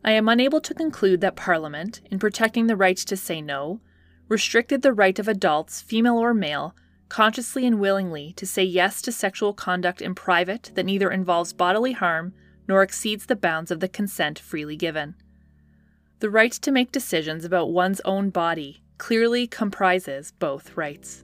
I 0.04 0.12
am 0.12 0.28
unable 0.28 0.60
to 0.60 0.74
conclude 0.74 1.20
that 1.20 1.36
Parliament, 1.36 2.00
in 2.10 2.18
protecting 2.18 2.66
the 2.66 2.76
right 2.76 2.96
to 2.96 3.16
say 3.16 3.40
no, 3.40 3.80
restricted 4.28 4.82
the 4.82 4.92
right 4.92 5.18
of 5.18 5.28
adults, 5.28 5.80
female 5.80 6.18
or 6.18 6.34
male, 6.34 6.74
consciously 7.08 7.66
and 7.66 7.78
willingly 7.78 8.32
to 8.34 8.46
say 8.46 8.62
yes 8.62 9.02
to 9.02 9.12
sexual 9.12 9.52
conduct 9.52 10.00
in 10.00 10.14
private 10.14 10.70
that 10.74 10.86
neither 10.86 11.10
involves 11.10 11.52
bodily 11.52 11.92
harm 11.92 12.32
nor 12.72 12.82
exceeds 12.82 13.26
the 13.26 13.36
bounds 13.36 13.70
of 13.70 13.80
the 13.80 13.88
consent 13.88 14.38
freely 14.38 14.76
given. 14.76 15.14
The 16.20 16.30
right 16.30 16.52
to 16.52 16.72
make 16.72 16.90
decisions 16.90 17.44
about 17.44 17.70
one's 17.70 18.00
own 18.06 18.30
body 18.30 18.82
clearly 18.96 19.46
comprises 19.46 20.32
both 20.38 20.74
rights. 20.74 21.22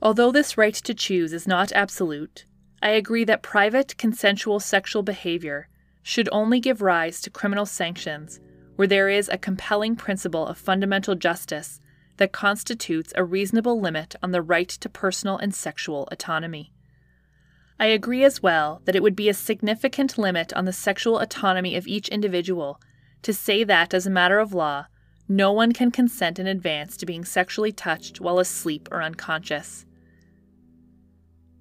Although 0.00 0.30
this 0.30 0.56
right 0.56 0.74
to 0.74 0.94
choose 0.94 1.32
is 1.32 1.48
not 1.48 1.72
absolute, 1.72 2.44
I 2.80 2.90
agree 2.90 3.24
that 3.24 3.42
private 3.42 3.98
consensual 3.98 4.60
sexual 4.60 5.02
behavior 5.02 5.68
should 6.04 6.28
only 6.30 6.60
give 6.60 6.82
rise 6.82 7.20
to 7.22 7.30
criminal 7.30 7.66
sanctions 7.66 8.38
where 8.76 8.86
there 8.86 9.08
is 9.08 9.28
a 9.28 9.36
compelling 9.36 9.96
principle 9.96 10.46
of 10.46 10.56
fundamental 10.56 11.16
justice 11.16 11.80
that 12.18 12.30
constitutes 12.30 13.12
a 13.16 13.24
reasonable 13.24 13.80
limit 13.80 14.14
on 14.22 14.30
the 14.30 14.40
right 14.40 14.68
to 14.68 14.88
personal 14.88 15.36
and 15.36 15.52
sexual 15.52 16.08
autonomy. 16.12 16.70
I 17.78 17.86
agree 17.86 18.24
as 18.24 18.42
well 18.42 18.80
that 18.84 18.96
it 18.96 19.02
would 19.02 19.16
be 19.16 19.28
a 19.28 19.34
significant 19.34 20.16
limit 20.16 20.52
on 20.54 20.64
the 20.64 20.72
sexual 20.72 21.18
autonomy 21.18 21.76
of 21.76 21.86
each 21.86 22.08
individual 22.08 22.80
to 23.22 23.32
say 23.32 23.64
that, 23.64 23.92
as 23.92 24.06
a 24.06 24.10
matter 24.10 24.38
of 24.38 24.54
law, 24.54 24.86
no 25.28 25.52
one 25.52 25.72
can 25.72 25.90
consent 25.90 26.38
in 26.38 26.46
advance 26.46 26.96
to 26.96 27.06
being 27.06 27.24
sexually 27.24 27.72
touched 27.72 28.20
while 28.20 28.38
asleep 28.38 28.88
or 28.90 29.02
unconscious. 29.02 29.84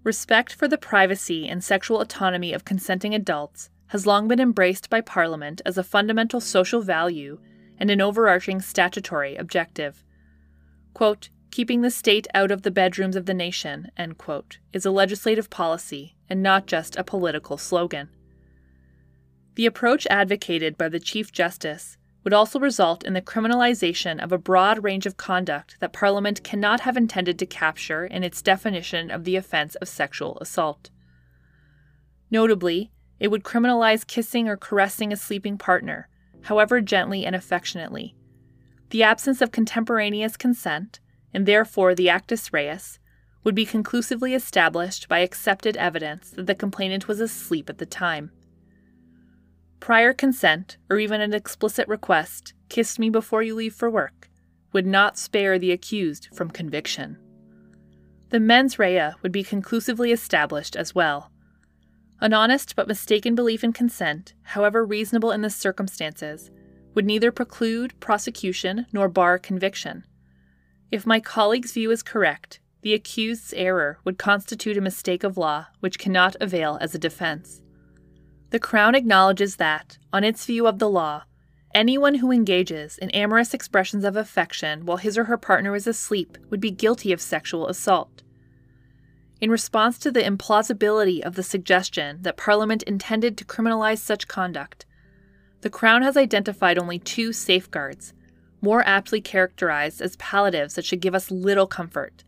Respect 0.04 0.54
for 0.54 0.68
the 0.68 0.78
privacy 0.78 1.48
and 1.48 1.64
sexual 1.64 2.00
autonomy 2.00 2.54
of 2.54 2.64
consenting 2.64 3.16
adults 3.16 3.70
has 3.88 4.06
long 4.06 4.28
been 4.28 4.40
embraced 4.40 4.90
by 4.90 5.02
Parliament 5.02 5.62
as 5.66 5.78
a 5.78 5.84
fundamental 5.84 6.40
social 6.40 6.82
value 6.82 7.40
and 7.78 7.90
an 7.90 8.02
overarching 8.02 8.62
statutory 8.62 9.36
objective. 9.36 10.04
Quote, 10.94 11.30
keeping 11.56 11.80
the 11.80 11.90
state 11.90 12.28
out 12.34 12.52
of 12.52 12.64
the 12.64 12.70
bedrooms 12.70 13.16
of 13.16 13.28
the 13.28 13.34
nation, 13.34 13.90
quote, 14.18 14.58
is 14.74 14.86
a 14.86 14.92
legislative 14.92 15.50
policy 15.50 16.14
and 16.30 16.44
not 16.44 16.66
just 16.66 16.98
a 16.98 17.04
political 17.06 17.58
slogan. 17.58 18.10
The 19.56 19.66
approach 19.66 20.06
advocated 20.10 20.78
by 20.78 20.90
the 20.90 21.00
Chief 21.00 21.32
Justice 21.32 21.96
would 22.26 22.34
also 22.34 22.60
result 22.60 23.06
in 23.06 23.14
the 23.14 23.22
criminalization 23.22 24.22
of 24.22 24.34
a 24.34 24.38
broad 24.38 24.84
range 24.84 25.06
of 25.06 25.16
conduct 25.16 25.78
that 25.80 25.94
Parliament 25.94 26.44
cannot 26.44 26.82
have 26.82 26.98
intended 26.98 27.40
to 27.40 27.46
capture 27.46 28.06
in 28.06 28.22
its 28.22 28.42
definition 28.42 29.10
of 29.10 29.24
the 29.24 29.38
offence 29.38 29.76
of 29.76 29.88
sexual 29.88 30.38
assault. 30.42 30.90
Notably, 32.30 32.92
it 33.18 33.30
would 33.30 33.46
criminalize 33.46 34.06
kissing 34.06 34.50
or 34.50 34.58
caressing 34.58 35.14
a 35.14 35.16
sleeping 35.16 35.58
partner, 35.58 36.10
however 36.42 36.82
gently 36.82 37.26
and 37.26 37.34
affectionately. 37.34 38.14
The 38.90 39.04
absence 39.04 39.40
of 39.40 39.54
contemporaneous 39.54 40.36
consent, 40.36 41.00
and 41.36 41.46
therefore 41.46 41.94
the 41.94 42.08
actus 42.08 42.54
reus, 42.54 42.98
would 43.44 43.54
be 43.54 43.66
conclusively 43.66 44.34
established 44.34 45.10
by 45.10 45.20
accepted 45.20 45.76
evidence 45.76 46.32
that 46.32 46.48
the 46.48 46.56
complainant 46.56 47.10
was 47.10 47.20
asleep 47.20 47.70
at 47.70 47.78
the 47.78 47.86
time. 47.86 48.32
Prior 49.82 50.14
consent, 50.14 50.78
or 50.90 50.98
even 50.98 51.20
an 51.20 51.34
explicit 51.34 51.88
request, 51.90 52.54
kiss 52.70 52.98
me 52.98 53.10
before 53.10 53.44
you 53.44 53.54
leave 53.54 53.76
for 53.76 53.90
work, 53.90 54.30
would 54.72 54.88
not 54.88 55.18
spare 55.18 55.60
the 55.60 55.74
accused 55.74 56.30
from 56.34 56.50
conviction. 56.50 57.18
The 58.30 58.40
mens 58.40 58.80
rea 58.80 59.12
would 59.22 59.34
be 59.34 59.44
conclusively 59.44 60.14
established 60.14 60.78
as 60.78 60.96
well. 60.96 61.32
An 62.22 62.34
honest 62.34 62.78
but 62.78 62.88
mistaken 62.88 63.36
belief 63.36 63.62
in 63.62 63.74
consent, 63.74 64.34
however 64.42 64.86
reasonable 64.86 65.34
in 65.34 65.42
the 65.42 65.50
circumstances, 65.50 66.50
would 66.94 67.06
neither 67.06 67.30
preclude 67.30 68.00
prosecution 68.00 68.86
nor 68.94 69.10
bar 69.10 69.38
conviction. 69.38 70.06
If 70.92 71.06
my 71.06 71.20
colleague's 71.20 71.72
view 71.72 71.92
is 71.92 72.04
correct, 72.04 72.60
the 72.82 72.94
accused's 72.94 73.54
error 73.54 74.00
would 74.04 74.20
constitute 74.20 74.78
a 74.78 74.82
mistake 74.82 75.24
of 75.24 75.38
law 75.38 75.68
which 75.80 75.98
cannot 75.98 76.36
avail 76.40 76.78
as 76.80 76.94
a 76.94 77.00
defense. 77.00 77.62
The 78.52 78.60
Crown 78.60 78.94
acknowledges 78.94 79.56
that, 79.56 79.98
on 80.14 80.24
its 80.24 80.46
view 80.46 80.68
of 80.68 80.78
the 80.80 80.90
law, 80.90 81.24
anyone 81.74 82.16
who 82.16 82.32
engages 82.32 82.98
in 83.00 83.10
amorous 83.10 83.54
expressions 83.54 84.06
of 84.06 84.16
affection 84.16 84.86
while 84.86 84.98
his 84.98 85.18
or 85.18 85.26
her 85.26 85.38
partner 85.38 85.76
is 85.76 85.88
asleep 85.88 86.38
would 86.50 86.62
be 86.62 86.72
guilty 86.72 87.12
of 87.12 87.20
sexual 87.20 87.68
assault. 87.68 88.22
In 89.42 89.50
response 89.50 89.98
to 90.00 90.12
the 90.12 90.22
implausibility 90.22 91.22
of 91.22 91.36
the 91.36 91.44
suggestion 91.44 92.20
that 92.22 92.38
Parliament 92.38 92.84
intended 92.84 93.38
to 93.38 93.46
criminalize 93.46 93.98
such 93.98 94.28
conduct, 94.28 94.86
the 95.62 95.70
Crown 95.70 96.04
has 96.04 96.16
identified 96.16 96.78
only 96.78 97.00
two 97.00 97.34
safeguards, 97.34 98.14
more 98.62 98.84
aptly 98.88 99.22
characterized 99.22 100.02
as 100.02 100.16
palliatives 100.18 100.76
that 100.76 100.86
should 100.86 101.02
give 101.02 101.16
us 101.16 101.32
little 101.32 101.68
comfort 101.68 102.24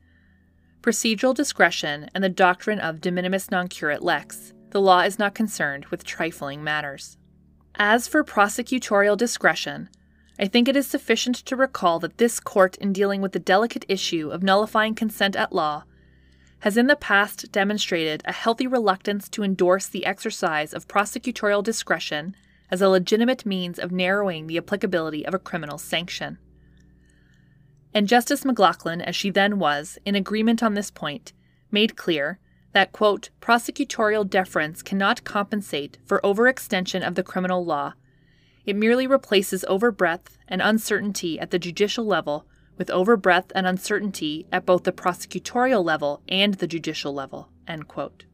procedural 0.82 1.34
discretion 1.34 2.10
and 2.14 2.24
the 2.24 2.30
doctrine 2.30 2.80
of 2.80 3.02
de 3.02 3.12
minimis 3.12 3.52
non 3.52 3.68
curat 3.68 4.02
lex 4.02 4.54
the 4.72 4.82
law 4.82 5.02
is 5.02 5.18
not 5.18 5.34
concerned 5.34 5.86
with 5.86 6.04
trifling 6.04 6.64
matters. 6.64 7.18
As 7.76 8.08
for 8.08 8.24
prosecutorial 8.24 9.18
discretion, 9.18 9.90
I 10.40 10.48
think 10.48 10.68
it 10.68 10.76
is 10.76 10.88
sufficient 10.88 11.36
to 11.38 11.56
recall 11.56 12.00
that 12.00 12.18
this 12.18 12.40
court, 12.40 12.76
in 12.78 12.94
dealing 12.94 13.22
with 13.22 13.32
the 13.32 13.40
delicate 13.40 13.86
issue 13.88 14.30
of 14.30 14.44
nullifying 14.44 14.94
consent 14.94 15.36
at 15.36 15.54
law, 15.54 15.84
has 16.60 16.78
in 16.78 16.88
the 16.88 16.96
past 16.96 17.52
demonstrated 17.52 18.22
a 18.26 18.34
healthy 18.34 18.68
reluctance 18.68 19.30
to 19.30 19.44
endorse 19.44 19.88
the 19.88 20.06
exercise 20.06 20.74
of 20.74 20.88
prosecutorial 20.88 21.64
discretion 21.64 22.36
as 22.70 22.82
a 22.82 22.90
legitimate 22.90 23.46
means 23.46 23.80
of 23.80 23.92
narrowing 23.92 24.48
the 24.48 24.58
applicability 24.58 25.26
of 25.26 25.34
a 25.34 25.40
criminal 25.40 25.78
sanction. 25.78 26.38
And 27.94 28.08
Justice 28.08 28.44
McLachlin, 28.44 29.02
as 29.02 29.16
she 29.16 29.30
then 29.30 29.58
was, 29.58 29.98
in 30.06 30.16
agreement 30.16 30.62
on 30.62 30.74
this 30.74 30.92
point, 30.92 31.34
made 31.72 31.96
clear 31.96 32.40
that, 32.74 32.92
quote, 32.92 33.30
prosecutorial 33.42 34.30
deference 34.30 34.82
cannot 34.82 35.24
compensate 35.24 35.98
for 36.06 36.22
overextension 36.24 37.06
of 37.06 37.16
the 37.16 37.24
criminal 37.24 37.66
law. 37.66 37.94
It 38.66 38.76
merely 38.76 39.08
replaces 39.08 39.66
overbreadth 39.68 40.38
and 40.48 40.62
uncertainty 40.62 41.40
at 41.40 41.52
the 41.52 41.58
judicial 41.58 42.06
level 42.06 42.46
with 42.78 42.92
overbreadth 42.92 43.52
and 43.56 43.66
uncertainty 43.66 44.46
at 44.52 44.66
both 44.66 44.84
the 44.84 44.92
prosecutorial 44.92 45.84
level 45.84 46.22
and 46.28 46.54
the 46.56 46.68
judicial 46.68 47.14
level, 47.14 47.50
end 47.68 47.88
quote. 47.88 48.26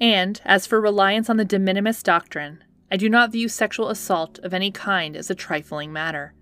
And, 0.00 0.40
as 0.44 0.66
for 0.66 0.80
reliance 0.80 1.30
on 1.30 1.36
the 1.36 1.44
de 1.44 1.58
minimis 1.58 2.02
doctrine, 2.02 2.64
I 2.90 2.96
do 2.96 3.08
not 3.08 3.32
view 3.32 3.48
sexual 3.48 3.88
assault 3.88 4.38
of 4.40 4.52
any 4.52 4.70
kind 4.70 5.16
as 5.16 5.30
a 5.30 5.34
trifling 5.34 5.92
matter. 5.92 6.34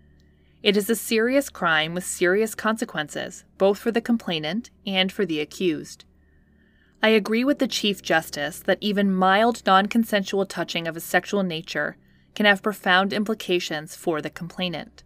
It 0.63 0.77
is 0.77 0.91
a 0.91 0.97
serious 0.97 1.49
crime 1.49 1.95
with 1.95 2.05
serious 2.05 2.55
consequences, 2.55 3.45
both 3.57 3.79
for 3.79 3.91
the 3.91 4.01
complainant 4.01 4.71
and 4.87 5.11
for 5.11 5.25
the 5.25 5.41
accused. 5.41 6.05
I 7.03 7.09
agree 7.09 7.45
with 7.45 7.61
the 7.61 7.69
Chief 7.69 8.03
Justice 8.03 8.61
that 8.61 8.79
even 8.81 9.15
mild 9.15 9.63
non 9.65 9.87
consensual 9.87 10.45
touching 10.45 10.87
of 10.87 10.97
a 10.97 11.01
sexual 11.01 11.43
nature 11.43 11.97
can 12.35 12.45
have 12.47 12.63
profound 12.63 13.13
implications 13.13 13.97
for 13.97 14.21
the 14.21 14.29
complainant. 14.29 15.03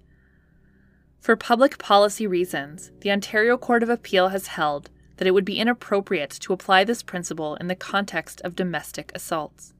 For 1.20 1.36
public 1.36 1.78
policy 1.78 2.26
reasons, 2.26 2.90
the 3.00 3.10
Ontario 3.12 3.56
Court 3.56 3.82
of 3.82 3.88
Appeal 3.88 4.28
has 4.28 4.48
held 4.48 4.90
that 5.16 5.26
it 5.26 5.32
would 5.32 5.44
be 5.44 5.58
inappropriate 5.58 6.30
to 6.30 6.52
apply 6.52 6.84
this 6.84 7.02
principle 7.02 7.56
in 7.56 7.68
the 7.68 7.74
context 7.74 8.40
of 8.42 8.56
domestic 8.56 9.12
assaults. 9.14 9.72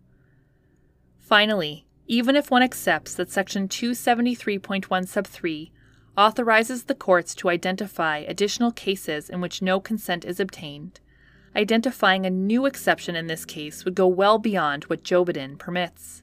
Finally, 1.18 1.86
even 2.06 2.36
if 2.36 2.50
one 2.50 2.62
accepts 2.62 3.14
that 3.14 3.30
Section 3.30 3.66
273.1 3.66 5.08
sub 5.08 5.26
3 5.26 5.72
authorizes 6.16 6.84
the 6.84 6.94
courts 6.94 7.34
to 7.34 7.48
identify 7.48 8.18
additional 8.18 8.70
cases 8.70 9.28
in 9.28 9.40
which 9.40 9.62
no 9.62 9.80
consent 9.80 10.24
is 10.24 10.38
obtained, 10.38 11.00
identifying 11.56 12.26
a 12.26 12.30
new 12.30 12.66
exception 12.66 13.16
in 13.16 13.26
this 13.26 13.44
case 13.44 13.84
would 13.84 13.94
go 13.94 14.06
well 14.06 14.38
beyond 14.38 14.84
what 14.84 15.02
Jobidon 15.02 15.58
permits. 15.58 16.22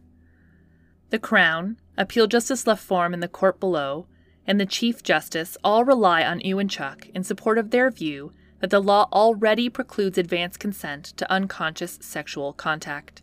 The 1.09 1.19
Crown, 1.19 1.77
Appeal 1.97 2.27
Justice 2.27 2.63
LaForme 2.65 3.13
in 3.13 3.19
the 3.19 3.27
court 3.27 3.59
below, 3.59 4.07
and 4.47 4.59
the 4.59 4.65
Chief 4.65 5.03
Justice 5.03 5.57
all 5.63 5.83
rely 5.83 6.23
on 6.23 6.39
Ewanchuk 6.39 7.09
in 7.13 7.23
support 7.23 7.57
of 7.57 7.71
their 7.71 7.89
view 7.89 8.33
that 8.61 8.69
the 8.69 8.81
law 8.81 9.09
already 9.11 9.69
precludes 9.69 10.17
advance 10.17 10.55
consent 10.55 11.05
to 11.17 11.31
unconscious 11.31 11.97
sexual 12.01 12.53
contact. 12.53 13.21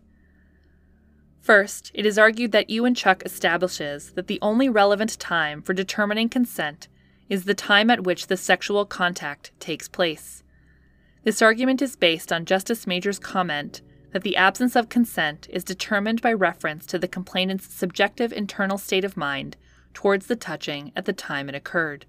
First, 1.41 1.91
it 1.95 2.05
is 2.05 2.19
argued 2.19 2.53
that 2.53 2.69
Ewanchuk 2.69 3.25
establishes 3.25 4.11
that 4.11 4.27
the 4.27 4.41
only 4.43 4.69
relevant 4.69 5.19
time 5.19 5.63
for 5.63 5.73
determining 5.73 6.29
consent 6.29 6.89
is 7.29 7.45
the 7.45 7.55
time 7.55 7.89
at 7.89 8.05
which 8.05 8.27
the 8.27 8.37
sexual 8.37 8.85
contact 8.85 9.53
takes 9.61 9.89
place. 9.89 10.43
This 11.25 11.41
argument 11.41 11.81
is 11.81 11.97
based 11.97 12.33
on 12.33 12.45
Justice 12.45 12.87
Major's 12.87 13.19
comment 13.19 13.81
that 14.13 14.23
the 14.23 14.37
absence 14.37 14.75
of 14.75 14.89
consent 14.89 15.47
is 15.51 15.65
determined 15.65 16.21
by 16.21 16.33
reference 16.33 16.87
to 16.87 16.99
the 16.99 17.09
complainant's 17.09 17.73
subjective 17.73 18.33
internal 18.33 18.79
state 18.79 19.05
of 19.05 19.17
mind 19.17 19.57
towards 19.95 20.27
the 20.27 20.37
touching 20.37 20.93
at 20.97 21.05
the 21.05 21.13
time 21.13 21.49
it 21.49 21.55
occurred. 21.55 22.07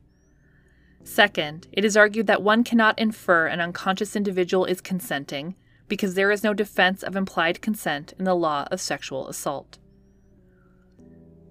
Second, 1.09 1.67
it 1.71 1.83
is 1.83 1.97
argued 1.97 2.27
that 2.27 2.43
one 2.43 2.63
cannot 2.63 2.99
infer 2.99 3.47
an 3.47 3.59
unconscious 3.59 4.15
individual 4.15 4.65
is 4.65 4.79
consenting 4.79 5.55
because 5.87 6.13
there 6.13 6.29
is 6.29 6.43
no 6.43 6.53
defense 6.53 7.01
of 7.01 7.15
implied 7.15 7.63
consent 7.63 8.13
in 8.19 8.25
the 8.25 8.35
law 8.35 8.67
of 8.69 8.79
sexual 8.79 9.27
assault. 9.27 9.79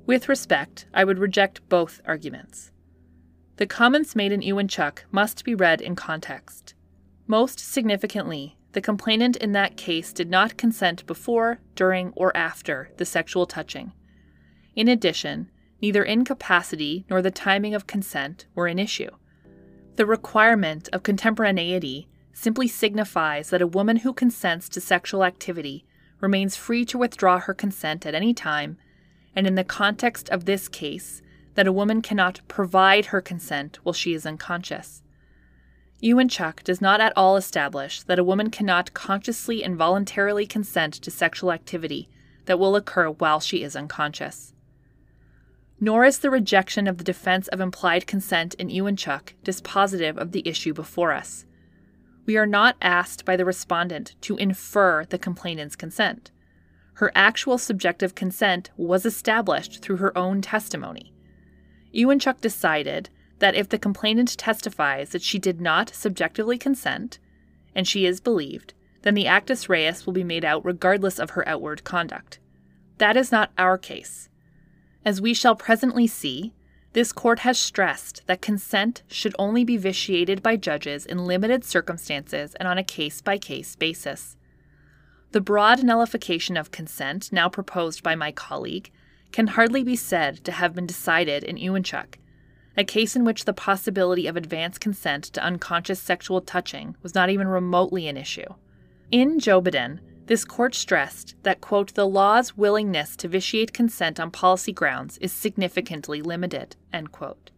With 0.06 0.28
respect, 0.28 0.86
I 0.94 1.02
would 1.02 1.18
reject 1.18 1.68
both 1.68 2.00
arguments. 2.06 2.70
The 3.56 3.66
comments 3.66 4.14
made 4.14 4.30
in 4.30 4.42
Ewanchuk 4.42 5.00
must 5.10 5.44
be 5.44 5.56
read 5.56 5.80
in 5.80 5.96
context. 5.96 6.74
Most 7.26 7.58
significantly, 7.58 8.56
the 8.74 8.80
complainant 8.80 9.36
in 9.38 9.50
that 9.52 9.76
case 9.76 10.12
did 10.12 10.30
not 10.30 10.56
consent 10.56 11.04
before, 11.04 11.58
during, 11.74 12.12
or 12.14 12.34
after 12.36 12.92
the 12.96 13.04
sexual 13.04 13.44
touching. 13.44 13.92
In 14.76 14.86
addition, 14.86 15.50
neither 15.82 16.04
incapacity 16.04 17.06
nor 17.10 17.20
the 17.20 17.32
timing 17.32 17.74
of 17.74 17.88
consent 17.88 18.46
were 18.54 18.68
an 18.68 18.78
issue. 18.78 19.10
The 19.98 20.06
requirement 20.06 20.88
of 20.92 21.02
contemporaneity 21.02 22.06
simply 22.32 22.68
signifies 22.68 23.50
that 23.50 23.60
a 23.60 23.66
woman 23.66 23.96
who 23.96 24.12
consents 24.12 24.68
to 24.68 24.80
sexual 24.80 25.24
activity 25.24 25.84
remains 26.20 26.54
free 26.54 26.84
to 26.84 26.98
withdraw 26.98 27.40
her 27.40 27.52
consent 27.52 28.06
at 28.06 28.14
any 28.14 28.32
time, 28.32 28.78
and 29.34 29.44
in 29.44 29.56
the 29.56 29.64
context 29.64 30.28
of 30.28 30.44
this 30.44 30.68
case, 30.68 31.20
that 31.56 31.66
a 31.66 31.72
woman 31.72 32.00
cannot 32.00 32.42
provide 32.46 33.06
her 33.06 33.20
consent 33.20 33.80
while 33.82 33.92
she 33.92 34.14
is 34.14 34.24
unconscious. 34.24 35.02
Ewanchuk 36.00 36.62
does 36.62 36.80
not 36.80 37.00
at 37.00 37.12
all 37.16 37.36
establish 37.36 38.04
that 38.04 38.20
a 38.20 38.24
woman 38.24 38.50
cannot 38.50 38.94
consciously 38.94 39.64
and 39.64 39.74
voluntarily 39.74 40.46
consent 40.46 40.94
to 40.94 41.10
sexual 41.10 41.50
activity 41.50 42.08
that 42.44 42.60
will 42.60 42.76
occur 42.76 43.10
while 43.10 43.40
she 43.40 43.64
is 43.64 43.74
unconscious. 43.74 44.54
Nor 45.80 46.04
is 46.04 46.18
the 46.18 46.30
rejection 46.30 46.86
of 46.86 46.98
the 46.98 47.04
defense 47.04 47.48
of 47.48 47.60
implied 47.60 48.06
consent 48.06 48.54
in 48.54 48.68
Ewanchuk 48.68 49.34
dispositive 49.44 50.16
of 50.16 50.32
the 50.32 50.46
issue 50.46 50.74
before 50.74 51.12
us. 51.12 51.44
We 52.26 52.36
are 52.36 52.46
not 52.46 52.76
asked 52.82 53.24
by 53.24 53.36
the 53.36 53.44
respondent 53.44 54.14
to 54.22 54.36
infer 54.36 55.04
the 55.04 55.18
complainant's 55.18 55.76
consent. 55.76 56.30
Her 56.94 57.12
actual 57.14 57.58
subjective 57.58 58.14
consent 58.14 58.70
was 58.76 59.06
established 59.06 59.80
through 59.80 59.98
her 59.98 60.16
own 60.18 60.42
testimony. 60.42 61.14
Ewanchuk 61.94 62.40
decided 62.40 63.08
that 63.38 63.54
if 63.54 63.68
the 63.68 63.78
complainant 63.78 64.36
testifies 64.36 65.10
that 65.10 65.22
she 65.22 65.38
did 65.38 65.60
not 65.60 65.94
subjectively 65.94 66.58
consent, 66.58 67.18
and 67.74 67.86
she 67.86 68.04
is 68.04 68.20
believed, 68.20 68.74
then 69.02 69.14
the 69.14 69.28
actus 69.28 69.68
reus 69.68 70.04
will 70.04 70.12
be 70.12 70.24
made 70.24 70.44
out 70.44 70.64
regardless 70.64 71.20
of 71.20 71.30
her 71.30 71.48
outward 71.48 71.84
conduct. 71.84 72.40
That 72.98 73.16
is 73.16 73.30
not 73.30 73.52
our 73.56 73.78
case. 73.78 74.27
As 75.08 75.22
we 75.22 75.32
shall 75.32 75.56
presently 75.56 76.06
see, 76.06 76.52
this 76.92 77.14
court 77.14 77.38
has 77.38 77.56
stressed 77.58 78.26
that 78.26 78.42
consent 78.42 79.02
should 79.08 79.34
only 79.38 79.64
be 79.64 79.78
vitiated 79.78 80.42
by 80.42 80.56
judges 80.56 81.06
in 81.06 81.24
limited 81.24 81.64
circumstances 81.64 82.54
and 82.56 82.68
on 82.68 82.76
a 82.76 82.84
case 82.84 83.22
by 83.22 83.38
case 83.38 83.74
basis. 83.74 84.36
The 85.32 85.40
broad 85.40 85.82
nullification 85.82 86.58
of 86.58 86.72
consent 86.72 87.32
now 87.32 87.48
proposed 87.48 88.02
by 88.02 88.16
my 88.16 88.32
colleague 88.32 88.90
can 89.32 89.46
hardly 89.46 89.82
be 89.82 89.96
said 89.96 90.44
to 90.44 90.52
have 90.52 90.74
been 90.74 90.86
decided 90.86 91.42
in 91.42 91.56
Ewanchuk, 91.56 92.16
a 92.76 92.84
case 92.84 93.16
in 93.16 93.24
which 93.24 93.46
the 93.46 93.54
possibility 93.54 94.26
of 94.26 94.36
advance 94.36 94.76
consent 94.76 95.24
to 95.24 95.42
unconscious 95.42 96.02
sexual 96.02 96.42
touching 96.42 96.96
was 97.02 97.14
not 97.14 97.30
even 97.30 97.48
remotely 97.48 98.08
an 98.08 98.18
issue. 98.18 98.52
In 99.10 99.40
Jobidon, 99.40 100.00
this 100.28 100.44
court 100.44 100.74
stressed 100.74 101.34
that, 101.42 101.62
quote, 101.62 101.94
the 101.94 102.06
law's 102.06 102.56
willingness 102.56 103.16
to 103.16 103.28
vitiate 103.28 103.72
consent 103.72 104.20
on 104.20 104.30
policy 104.30 104.72
grounds 104.72 105.16
is 105.18 105.32
significantly 105.32 106.20
limited, 106.20 106.76
end 106.92 107.10
quote. 107.12 107.50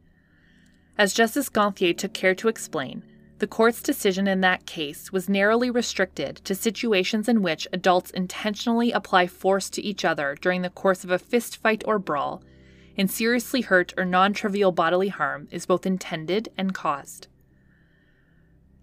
As 0.97 1.13
Justice 1.13 1.49
Gonthier 1.49 1.93
took 1.93 2.15
care 2.15 2.35
to 2.37 2.47
explain, 2.47 3.03
the 3.39 3.49
court's 3.49 3.83
decision 3.83 4.29
in 4.29 4.41
that 4.43 4.67
case 4.67 5.11
was 5.11 5.29
narrowly 5.29 5.69
restricted 5.69 6.37
to 6.45 6.55
situations 6.55 7.29
in 7.29 7.43
which 7.43 7.67
adults 7.73 8.13
intentionally 8.13 8.93
apply 8.93 9.27
force 9.27 9.69
to 9.71 9.83
each 9.83 10.05
other 10.05 10.37
during 10.41 10.63
the 10.63 10.71
course 10.71 11.03
of 11.03 11.11
a 11.11 11.19
fist 11.19 11.57
fight 11.57 11.83
or 11.87 11.99
brawl, 11.99 12.41
and 12.97 13.11
seriously 13.11 13.63
hurt 13.63 13.93
or 13.97 14.05
non 14.05 14.33
trivial 14.33 14.71
bodily 14.71 15.09
harm 15.09 15.49
is 15.51 15.67
both 15.67 15.87
intended 15.87 16.51
and 16.57 16.73
caused. 16.73 17.27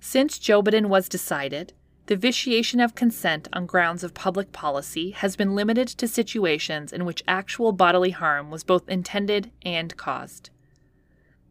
Since 0.02 0.40
Jobidon 0.40 0.88
was 0.88 1.08
decided, 1.08 1.74
the 2.08 2.16
vitiation 2.16 2.80
of 2.80 2.96
consent 2.96 3.50
on 3.52 3.66
grounds 3.66 4.02
of 4.02 4.14
public 4.14 4.54
policy 4.54 5.12
has 5.12 5.36
been 5.36 5.56
limited 5.56 5.90
to 5.90 6.08
situations 6.08 6.94
in 6.94 7.04
which 7.04 7.24
actual 7.28 7.74
bodily 7.74 8.12
harm 8.12 8.50
was 8.50 8.64
both 8.64 8.88
intended 8.88 9.52
and 9.64 9.96
caused. 9.98 10.50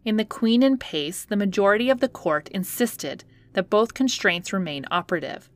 In 0.03 0.17
the 0.17 0.25
Queen 0.25 0.63
and 0.63 0.81
Paice, 0.81 1.27
the 1.27 1.37
majority 1.37 1.91
of 1.91 2.01
the 2.01 2.09
court 2.09 2.49
insisted 2.49 3.23
that 3.53 3.69
both 3.69 3.93
constraints 3.93 4.53
remain 4.53 4.87
operative. 4.91 5.51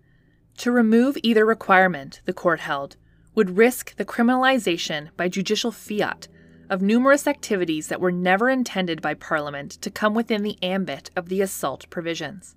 To 0.58 0.70
remove 0.70 1.16
either 1.22 1.46
requirement, 1.46 2.20
the 2.26 2.34
court 2.34 2.60
held, 2.60 2.96
would 3.34 3.56
risk 3.56 3.96
the 3.96 4.04
criminalization 4.04 5.08
by 5.16 5.28
judicial 5.28 5.72
fiat 5.72 6.28
of 6.68 6.82
numerous 6.82 7.26
activities 7.26 7.88
that 7.88 8.02
were 8.02 8.12
never 8.12 8.50
intended 8.50 9.00
by 9.00 9.14
Parliament 9.14 9.70
to 9.80 9.90
come 9.90 10.14
within 10.14 10.42
the 10.42 10.58
ambit 10.62 11.10
of 11.16 11.30
the 11.30 11.40
assault 11.40 11.88
provisions. 11.88 12.54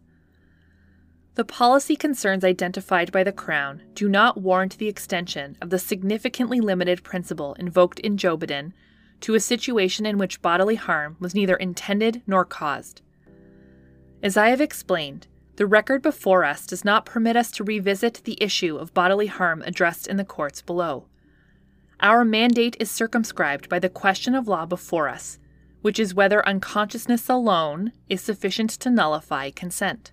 The 1.36 1.44
policy 1.44 1.96
concerns 1.96 2.44
identified 2.44 3.12
by 3.12 3.24
the 3.24 3.32
Crown 3.32 3.82
do 3.96 4.08
not 4.08 4.40
warrant 4.40 4.78
the 4.78 4.88
extension 4.88 5.58
of 5.62 5.72
the 5.72 5.80
significantly 5.80 6.60
limited 6.60 7.04
principle 7.04 7.56
invoked 7.56 8.00
in 8.00 8.18
Jobidon 8.18 8.74
to 9.22 9.34
a 9.34 9.40
situation 9.40 10.06
in 10.06 10.20
which 10.20 10.44
bodily 10.44 10.76
harm 10.76 11.18
was 11.20 11.34
neither 11.34 11.56
intended 11.56 12.22
nor 12.28 12.46
caused. 12.46 13.02
As 14.22 14.38
I 14.38 14.50
have 14.50 14.62
explained, 14.62 15.28
the 15.56 15.66
record 15.66 16.02
before 16.02 16.46
us 16.46 16.68
does 16.68 16.86
not 16.86 17.06
permit 17.06 17.36
us 17.36 17.50
to 17.52 17.64
revisit 17.64 18.22
the 18.24 18.42
issue 18.42 18.78
of 18.78 18.94
bodily 18.94 19.28
harm 19.28 19.64
addressed 19.66 20.08
in 20.08 20.18
the 20.18 20.26
courts 20.26 20.62
below. 20.62 21.08
Our 22.00 22.24
mandate 22.24 22.78
is 22.80 22.92
circumscribed 22.92 23.70
by 23.70 23.80
the 23.80 23.90
question 23.90 24.36
of 24.36 24.48
law 24.48 24.66
before 24.66 25.10
us, 25.10 25.40
which 25.82 26.00
is 26.00 26.14
whether 26.14 26.48
unconsciousness 26.48 27.28
alone 27.28 27.92
is 28.08 28.22
sufficient 28.22 28.70
to 28.70 28.90
nullify 28.90 29.50
consent. 29.50 30.13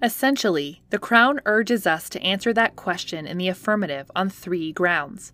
Essentially, 0.00 0.82
the 0.90 0.98
Crown 0.98 1.40
urges 1.44 1.86
us 1.86 2.08
to 2.08 2.22
answer 2.22 2.52
that 2.52 2.76
question 2.76 3.26
in 3.26 3.36
the 3.36 3.48
affirmative 3.48 4.10
on 4.14 4.30
three 4.30 4.72
grounds. 4.72 5.32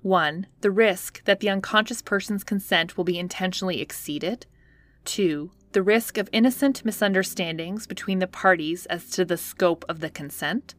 1. 0.00 0.46
The 0.62 0.70
risk 0.70 1.22
that 1.24 1.40
the 1.40 1.50
unconscious 1.50 2.00
person's 2.00 2.44
consent 2.44 2.96
will 2.96 3.04
be 3.04 3.18
intentionally 3.18 3.82
exceeded. 3.82 4.46
2. 5.04 5.50
The 5.72 5.82
risk 5.82 6.16
of 6.16 6.30
innocent 6.32 6.82
misunderstandings 6.84 7.86
between 7.86 8.20
the 8.20 8.26
parties 8.26 8.86
as 8.86 9.10
to 9.10 9.24
the 9.24 9.36
scope 9.36 9.84
of 9.88 10.00
the 10.00 10.08
consent. 10.08 10.74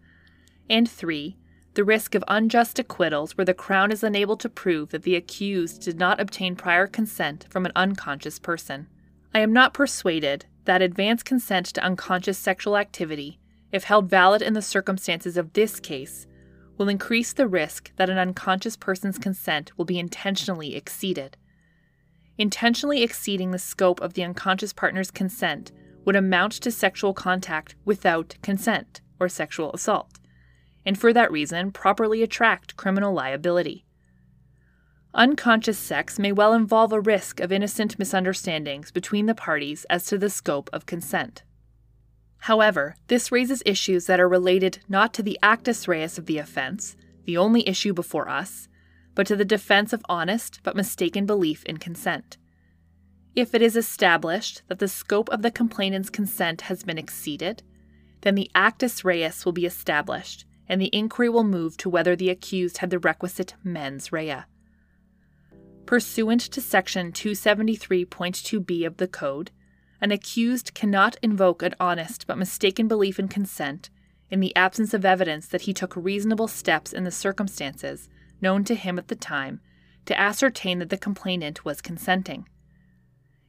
And 0.67 0.89
3. 0.89 1.37
The 1.75 1.83
risk 1.83 2.15
of 2.15 2.23
unjust 2.27 2.79
acquittals 2.79 3.37
where 3.37 3.45
the 3.45 3.53
Crown 3.53 3.91
is 3.91 4.03
unable 4.03 4.37
to 4.37 4.49
prove 4.49 4.89
that 4.89 5.03
the 5.03 5.15
accused 5.15 5.83
did 5.83 5.99
not 5.99 6.19
obtain 6.19 6.55
prior 6.55 6.87
consent 6.87 7.45
from 7.51 7.67
an 7.67 7.71
unconscious 7.75 8.39
person. 8.39 8.87
I 9.35 9.41
am 9.41 9.53
not 9.53 9.75
persuaded 9.75 10.47
that 10.67 10.81
advance 10.81 11.23
consent 11.23 11.65
to 11.65 11.83
unconscious 11.83 12.37
sexual 12.37 12.77
activity, 12.77 13.39
if 13.71 13.85
held 13.85 14.09
valid 14.09 14.41
in 14.41 14.53
the 14.53 14.61
circumstances 14.61 15.37
of 15.37 15.53
this 15.53 15.79
case, 15.79 16.27
will 16.77 16.89
increase 16.89 17.33
the 17.33 17.47
risk 17.47 17.91
that 17.95 18.09
an 18.09 18.17
unconscious 18.17 18.75
person's 18.77 19.17
consent 19.17 19.75
will 19.77 19.85
be 19.85 19.97
intentionally 19.97 20.75
exceeded. 20.75 21.37
Intentionally 22.37 23.01
exceeding 23.01 23.51
the 23.51 23.57
scope 23.57 23.99
of 24.01 24.13
the 24.13 24.23
unconscious 24.23 24.73
partner's 24.73 25.09
consent 25.09 25.71
would 26.05 26.15
amount 26.15 26.51
to 26.51 26.69
sexual 26.69 27.13
contact 27.13 27.75
without 27.83 28.35
consent 28.43 29.01
or 29.19 29.27
sexual 29.27 29.71
assault, 29.73 30.19
and 30.85 30.99
for 30.99 31.11
that 31.13 31.31
reason 31.31 31.71
properly 31.71 32.21
attract 32.21 32.77
criminal 32.77 33.13
liability. 33.13 33.86
Unconscious 35.17 35.79
sex 35.79 36.19
may 36.19 36.31
well 36.31 36.53
involve 36.53 36.93
a 36.93 37.01
risk 37.01 37.39
of 37.39 37.51
innocent 37.51 37.97
misunderstandings 37.97 38.91
between 38.91 39.25
the 39.25 39.33
parties 39.33 39.83
as 39.89 40.05
to 40.05 40.15
the 40.15 40.29
scope 40.29 40.69
of 40.71 40.85
consent. 40.85 41.41
However, 42.41 42.95
this 43.07 43.31
raises 43.31 43.63
issues 43.65 44.05
that 44.05 44.19
are 44.19 44.29
related 44.29 44.77
not 44.87 45.15
to 45.15 45.23
the 45.23 45.39
actus 45.41 45.87
reus 45.87 46.19
of 46.19 46.27
the 46.27 46.37
offense, 46.37 46.95
the 47.25 47.35
only 47.35 47.67
issue 47.67 47.95
before 47.95 48.29
us, 48.29 48.67
but 49.15 49.25
to 49.25 49.35
the 49.35 49.43
defense 49.43 49.91
of 49.91 50.05
honest 50.07 50.59
but 50.61 50.75
mistaken 50.75 51.25
belief 51.25 51.65
in 51.65 51.77
consent. 51.77 52.37
If 53.33 53.55
it 53.55 53.63
is 53.63 53.75
established 53.75 54.61
that 54.67 54.77
the 54.77 54.87
scope 54.87 55.29
of 55.29 55.41
the 55.41 55.49
complainant's 55.49 56.11
consent 56.11 56.61
has 56.61 56.83
been 56.83 56.99
exceeded, 56.99 57.63
then 58.21 58.35
the 58.35 58.51
actus 58.53 59.03
reus 59.03 59.45
will 59.45 59.51
be 59.51 59.65
established, 59.65 60.45
and 60.69 60.79
the 60.79 60.93
inquiry 60.93 61.27
will 61.27 61.43
move 61.43 61.75
to 61.77 61.89
whether 61.89 62.15
the 62.15 62.29
accused 62.29 62.77
had 62.77 62.91
the 62.91 62.99
requisite 62.99 63.55
mens 63.63 64.11
rea. 64.11 64.43
Pursuant 65.87 66.41
to 66.41 66.59
Section 66.59 67.13
273.2b 67.13 68.85
of 68.85 68.97
the 68.97 69.07
Code, 69.07 69.51
an 70.01 70.11
accused 70.11 70.73
cannot 70.73 71.15
invoke 71.21 71.63
an 71.63 71.75
honest 71.79 72.27
but 72.27 72.37
mistaken 72.37 72.89
belief 72.89 73.17
in 73.17 73.29
consent 73.29 73.89
in 74.29 74.41
the 74.41 74.53
absence 74.53 74.93
of 74.93 75.05
evidence 75.05 75.47
that 75.47 75.61
he 75.61 75.73
took 75.73 75.95
reasonable 75.95 76.49
steps 76.49 76.91
in 76.91 77.05
the 77.05 77.09
circumstances 77.09 78.09
known 78.41 78.65
to 78.65 78.75
him 78.75 78.99
at 78.99 79.07
the 79.07 79.15
time 79.15 79.61
to 80.05 80.19
ascertain 80.19 80.79
that 80.79 80.89
the 80.89 80.97
complainant 80.97 81.63
was 81.63 81.79
consenting. 81.79 82.49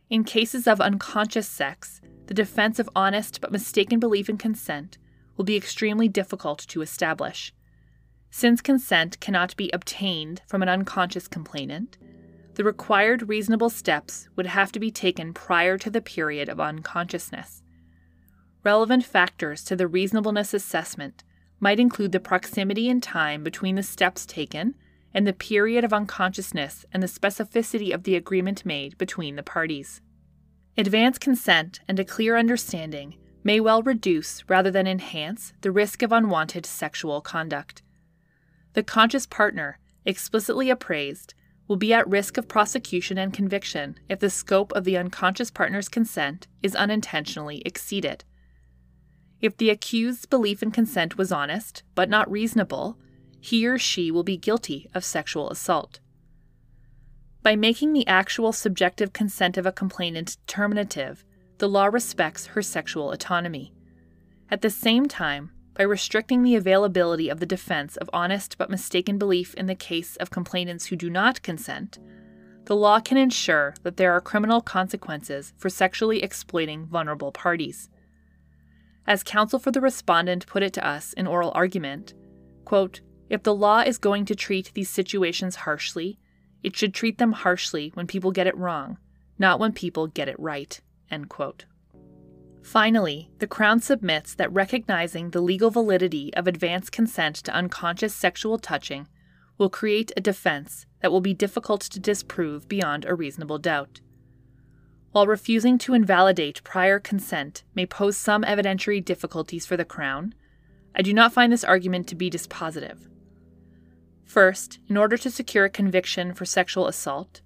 In 0.08 0.22
cases 0.22 0.68
of 0.68 0.80
unconscious 0.80 1.48
sex, 1.48 2.00
the 2.28 2.34
defense 2.34 2.78
of 2.78 2.88
honest 2.94 3.40
but 3.40 3.50
mistaken 3.50 3.98
belief 3.98 4.28
in 4.28 4.38
consent 4.38 4.96
will 5.36 5.44
be 5.44 5.56
extremely 5.56 6.06
difficult 6.06 6.60
to 6.68 6.82
establish. 6.82 7.52
Since 8.30 8.60
consent 8.60 9.18
cannot 9.18 9.56
be 9.56 9.70
obtained 9.72 10.42
from 10.46 10.62
an 10.62 10.68
unconscious 10.68 11.26
complainant, 11.26 11.98
the 12.58 12.64
required 12.64 13.28
reasonable 13.28 13.70
steps 13.70 14.28
would 14.34 14.46
have 14.46 14.72
to 14.72 14.80
be 14.80 14.90
taken 14.90 15.32
prior 15.32 15.78
to 15.78 15.88
the 15.88 16.00
period 16.00 16.48
of 16.48 16.58
unconsciousness. 16.58 17.62
Relevant 18.64 19.04
factors 19.04 19.62
to 19.62 19.76
the 19.76 19.86
reasonableness 19.86 20.52
assessment 20.52 21.22
might 21.60 21.78
include 21.78 22.10
the 22.10 22.18
proximity 22.18 22.88
in 22.88 23.00
time 23.00 23.44
between 23.44 23.76
the 23.76 23.82
steps 23.84 24.26
taken 24.26 24.74
and 25.14 25.24
the 25.24 25.32
period 25.32 25.84
of 25.84 25.92
unconsciousness 25.92 26.84
and 26.92 27.00
the 27.00 27.06
specificity 27.06 27.94
of 27.94 28.02
the 28.02 28.16
agreement 28.16 28.66
made 28.66 28.98
between 28.98 29.36
the 29.36 29.42
parties. 29.44 30.00
Advance 30.76 31.16
consent 31.16 31.78
and 31.86 32.00
a 32.00 32.04
clear 32.04 32.36
understanding 32.36 33.14
may 33.44 33.60
well 33.60 33.84
reduce 33.84 34.42
rather 34.50 34.72
than 34.72 34.88
enhance 34.88 35.52
the 35.60 35.70
risk 35.70 36.02
of 36.02 36.10
unwanted 36.10 36.66
sexual 36.66 37.20
conduct. 37.20 37.82
The 38.72 38.82
conscious 38.82 39.26
partner, 39.26 39.78
explicitly 40.04 40.70
appraised, 40.70 41.34
will 41.68 41.76
be 41.76 41.92
at 41.92 42.08
risk 42.08 42.38
of 42.38 42.48
prosecution 42.48 43.18
and 43.18 43.32
conviction 43.32 43.98
if 44.08 44.18
the 44.18 44.30
scope 44.30 44.72
of 44.72 44.84
the 44.84 44.96
unconscious 44.96 45.50
partner's 45.50 45.88
consent 45.88 46.48
is 46.62 46.74
unintentionally 46.74 47.62
exceeded. 47.64 48.24
If 49.40 49.56
the 49.56 49.70
accused's 49.70 50.26
belief 50.26 50.62
in 50.62 50.70
consent 50.70 51.16
was 51.16 51.30
honest, 51.30 51.84
but 51.94 52.08
not 52.08 52.30
reasonable, 52.30 52.98
he 53.38 53.66
or 53.66 53.78
she 53.78 54.10
will 54.10 54.24
be 54.24 54.36
guilty 54.36 54.88
of 54.94 55.04
sexual 55.04 55.50
assault. 55.50 56.00
By 57.42 57.54
making 57.54 57.92
the 57.92 58.06
actual 58.08 58.52
subjective 58.52 59.12
consent 59.12 59.56
of 59.56 59.66
a 59.66 59.72
complainant 59.72 60.38
determinative, 60.46 61.24
the 61.58 61.68
law 61.68 61.86
respects 61.86 62.46
her 62.46 62.62
sexual 62.62 63.12
autonomy. 63.12 63.72
At 64.50 64.62
the 64.62 64.70
same 64.70 65.06
time, 65.06 65.52
by 65.78 65.84
restricting 65.84 66.42
the 66.42 66.56
availability 66.56 67.28
of 67.28 67.38
the 67.38 67.46
defense 67.46 67.96
of 67.98 68.10
honest 68.12 68.58
but 68.58 68.68
mistaken 68.68 69.16
belief 69.16 69.54
in 69.54 69.66
the 69.66 69.76
case 69.76 70.16
of 70.16 70.28
complainants 70.28 70.86
who 70.86 70.96
do 70.96 71.08
not 71.08 71.40
consent, 71.40 72.00
the 72.64 72.74
law 72.74 72.98
can 72.98 73.16
ensure 73.16 73.74
that 73.84 73.96
there 73.96 74.12
are 74.12 74.20
criminal 74.20 74.60
consequences 74.60 75.54
for 75.56 75.70
sexually 75.70 76.20
exploiting 76.20 76.84
vulnerable 76.84 77.30
parties. 77.30 77.88
As 79.06 79.22
counsel 79.22 79.60
for 79.60 79.70
the 79.70 79.80
respondent 79.80 80.48
put 80.48 80.64
it 80.64 80.72
to 80.72 80.86
us 80.86 81.12
in 81.12 81.28
oral 81.28 81.52
argument, 81.54 82.12
quote, 82.64 83.00
if 83.30 83.44
the 83.44 83.54
law 83.54 83.80
is 83.80 83.98
going 83.98 84.24
to 84.24 84.34
treat 84.34 84.72
these 84.74 84.90
situations 84.90 85.54
harshly, 85.54 86.18
it 86.64 86.74
should 86.74 86.92
treat 86.92 87.18
them 87.18 87.32
harshly 87.32 87.92
when 87.94 88.08
people 88.08 88.32
get 88.32 88.48
it 88.48 88.56
wrong, 88.56 88.98
not 89.38 89.60
when 89.60 89.72
people 89.72 90.08
get 90.08 90.28
it 90.28 90.40
right. 90.40 90.80
Finally, 92.68 93.30
the 93.38 93.46
Crown 93.46 93.80
submits 93.80 94.34
that 94.34 94.52
recognizing 94.52 95.30
the 95.30 95.40
legal 95.40 95.70
validity 95.70 96.30
of 96.34 96.46
advance 96.46 96.90
consent 96.90 97.34
to 97.34 97.54
unconscious 97.54 98.14
sexual 98.14 98.58
touching 98.58 99.08
will 99.56 99.70
create 99.70 100.12
a 100.14 100.20
defense 100.20 100.84
that 101.00 101.10
will 101.10 101.22
be 101.22 101.32
difficult 101.32 101.80
to 101.80 101.98
disprove 101.98 102.68
beyond 102.68 103.06
a 103.06 103.14
reasonable 103.14 103.56
doubt. 103.56 104.02
While 105.12 105.26
refusing 105.26 105.78
to 105.78 105.94
invalidate 105.94 106.62
prior 106.62 107.00
consent 107.00 107.64
may 107.74 107.86
pose 107.86 108.18
some 108.18 108.42
evidentiary 108.42 109.02
difficulties 109.02 109.64
for 109.64 109.78
the 109.78 109.86
Crown, 109.86 110.34
I 110.94 111.00
do 111.00 111.14
not 111.14 111.32
find 111.32 111.50
this 111.50 111.64
argument 111.64 112.06
to 112.08 112.14
be 112.14 112.30
dispositive. 112.30 112.98
First, 114.26 114.78
in 114.90 114.98
order 114.98 115.16
to 115.16 115.30
secure 115.30 115.64
a 115.64 115.70
conviction 115.70 116.34
for 116.34 116.44
sexual 116.44 116.86
assault, 116.86 117.40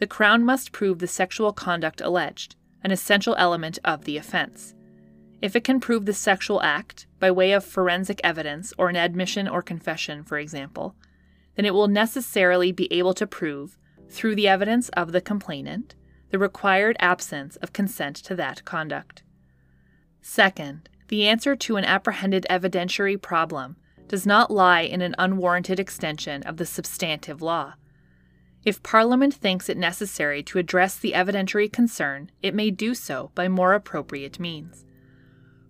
the 0.00 0.06
Crown 0.06 0.44
must 0.44 0.70
prove 0.70 0.98
the 0.98 1.06
sexual 1.06 1.54
conduct 1.54 2.02
alleged, 2.02 2.56
an 2.82 2.90
essential 2.90 3.34
element 3.38 3.78
of 3.84 4.04
the 4.04 4.16
offense. 4.16 4.74
If 5.42 5.54
it 5.54 5.64
can 5.64 5.80
prove 5.80 6.06
the 6.06 6.12
sexual 6.12 6.62
act, 6.62 7.06
by 7.18 7.30
way 7.30 7.52
of 7.52 7.64
forensic 7.64 8.20
evidence 8.24 8.72
or 8.78 8.88
an 8.88 8.96
admission 8.96 9.48
or 9.48 9.62
confession, 9.62 10.24
for 10.24 10.38
example, 10.38 10.94
then 11.54 11.64
it 11.64 11.74
will 11.74 11.88
necessarily 11.88 12.72
be 12.72 12.92
able 12.92 13.14
to 13.14 13.26
prove, 13.26 13.78
through 14.08 14.34
the 14.34 14.48
evidence 14.48 14.88
of 14.90 15.12
the 15.12 15.20
complainant, 15.20 15.94
the 16.30 16.38
required 16.38 16.96
absence 17.00 17.56
of 17.56 17.72
consent 17.72 18.16
to 18.16 18.34
that 18.34 18.64
conduct. 18.64 19.22
Second, 20.20 20.88
the 21.08 21.26
answer 21.26 21.54
to 21.54 21.76
an 21.76 21.84
apprehended 21.84 22.46
evidentiary 22.50 23.20
problem 23.20 23.76
does 24.08 24.26
not 24.26 24.50
lie 24.50 24.82
in 24.82 25.02
an 25.02 25.14
unwarranted 25.18 25.78
extension 25.78 26.42
of 26.44 26.56
the 26.56 26.66
substantive 26.66 27.42
law. 27.42 27.74
If 28.66 28.82
Parliament 28.82 29.32
thinks 29.32 29.68
it 29.68 29.78
necessary 29.78 30.42
to 30.42 30.58
address 30.58 30.98
the 30.98 31.12
evidentiary 31.12 31.72
concern, 31.72 32.32
it 32.42 32.52
may 32.52 32.72
do 32.72 32.96
so 32.96 33.30
by 33.36 33.46
more 33.46 33.74
appropriate 33.74 34.40
means. 34.40 34.84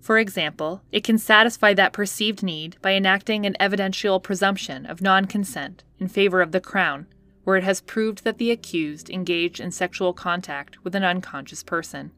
For 0.01 0.17
example, 0.17 0.81
it 0.91 1.05
can 1.05 1.19
satisfy 1.19 1.75
that 1.75 1.93
perceived 1.93 2.43
need 2.43 2.79
by 2.81 2.95
enacting 2.95 3.45
an 3.45 3.55
evidential 3.61 4.19
presumption 4.19 4.87
of 4.87 5.03
non 5.03 5.27
consent 5.27 5.85
in 5.99 6.09
favor 6.09 6.41
of 6.41 6.53
the 6.53 6.61
Crown, 6.61 7.07
where 7.45 7.59
it 7.59 7.65
has 7.65 7.83
proved 7.83 8.25
that 8.25 8.39
the 8.39 8.51
accused 8.51 9.11
engaged 9.11 9.61
in 9.61 9.71
sexual 9.73 10.15
contact 10.15 10.83
with 10.83 10.95
an 10.95 11.05
unconscious 11.05 11.63
person. 11.63 12.13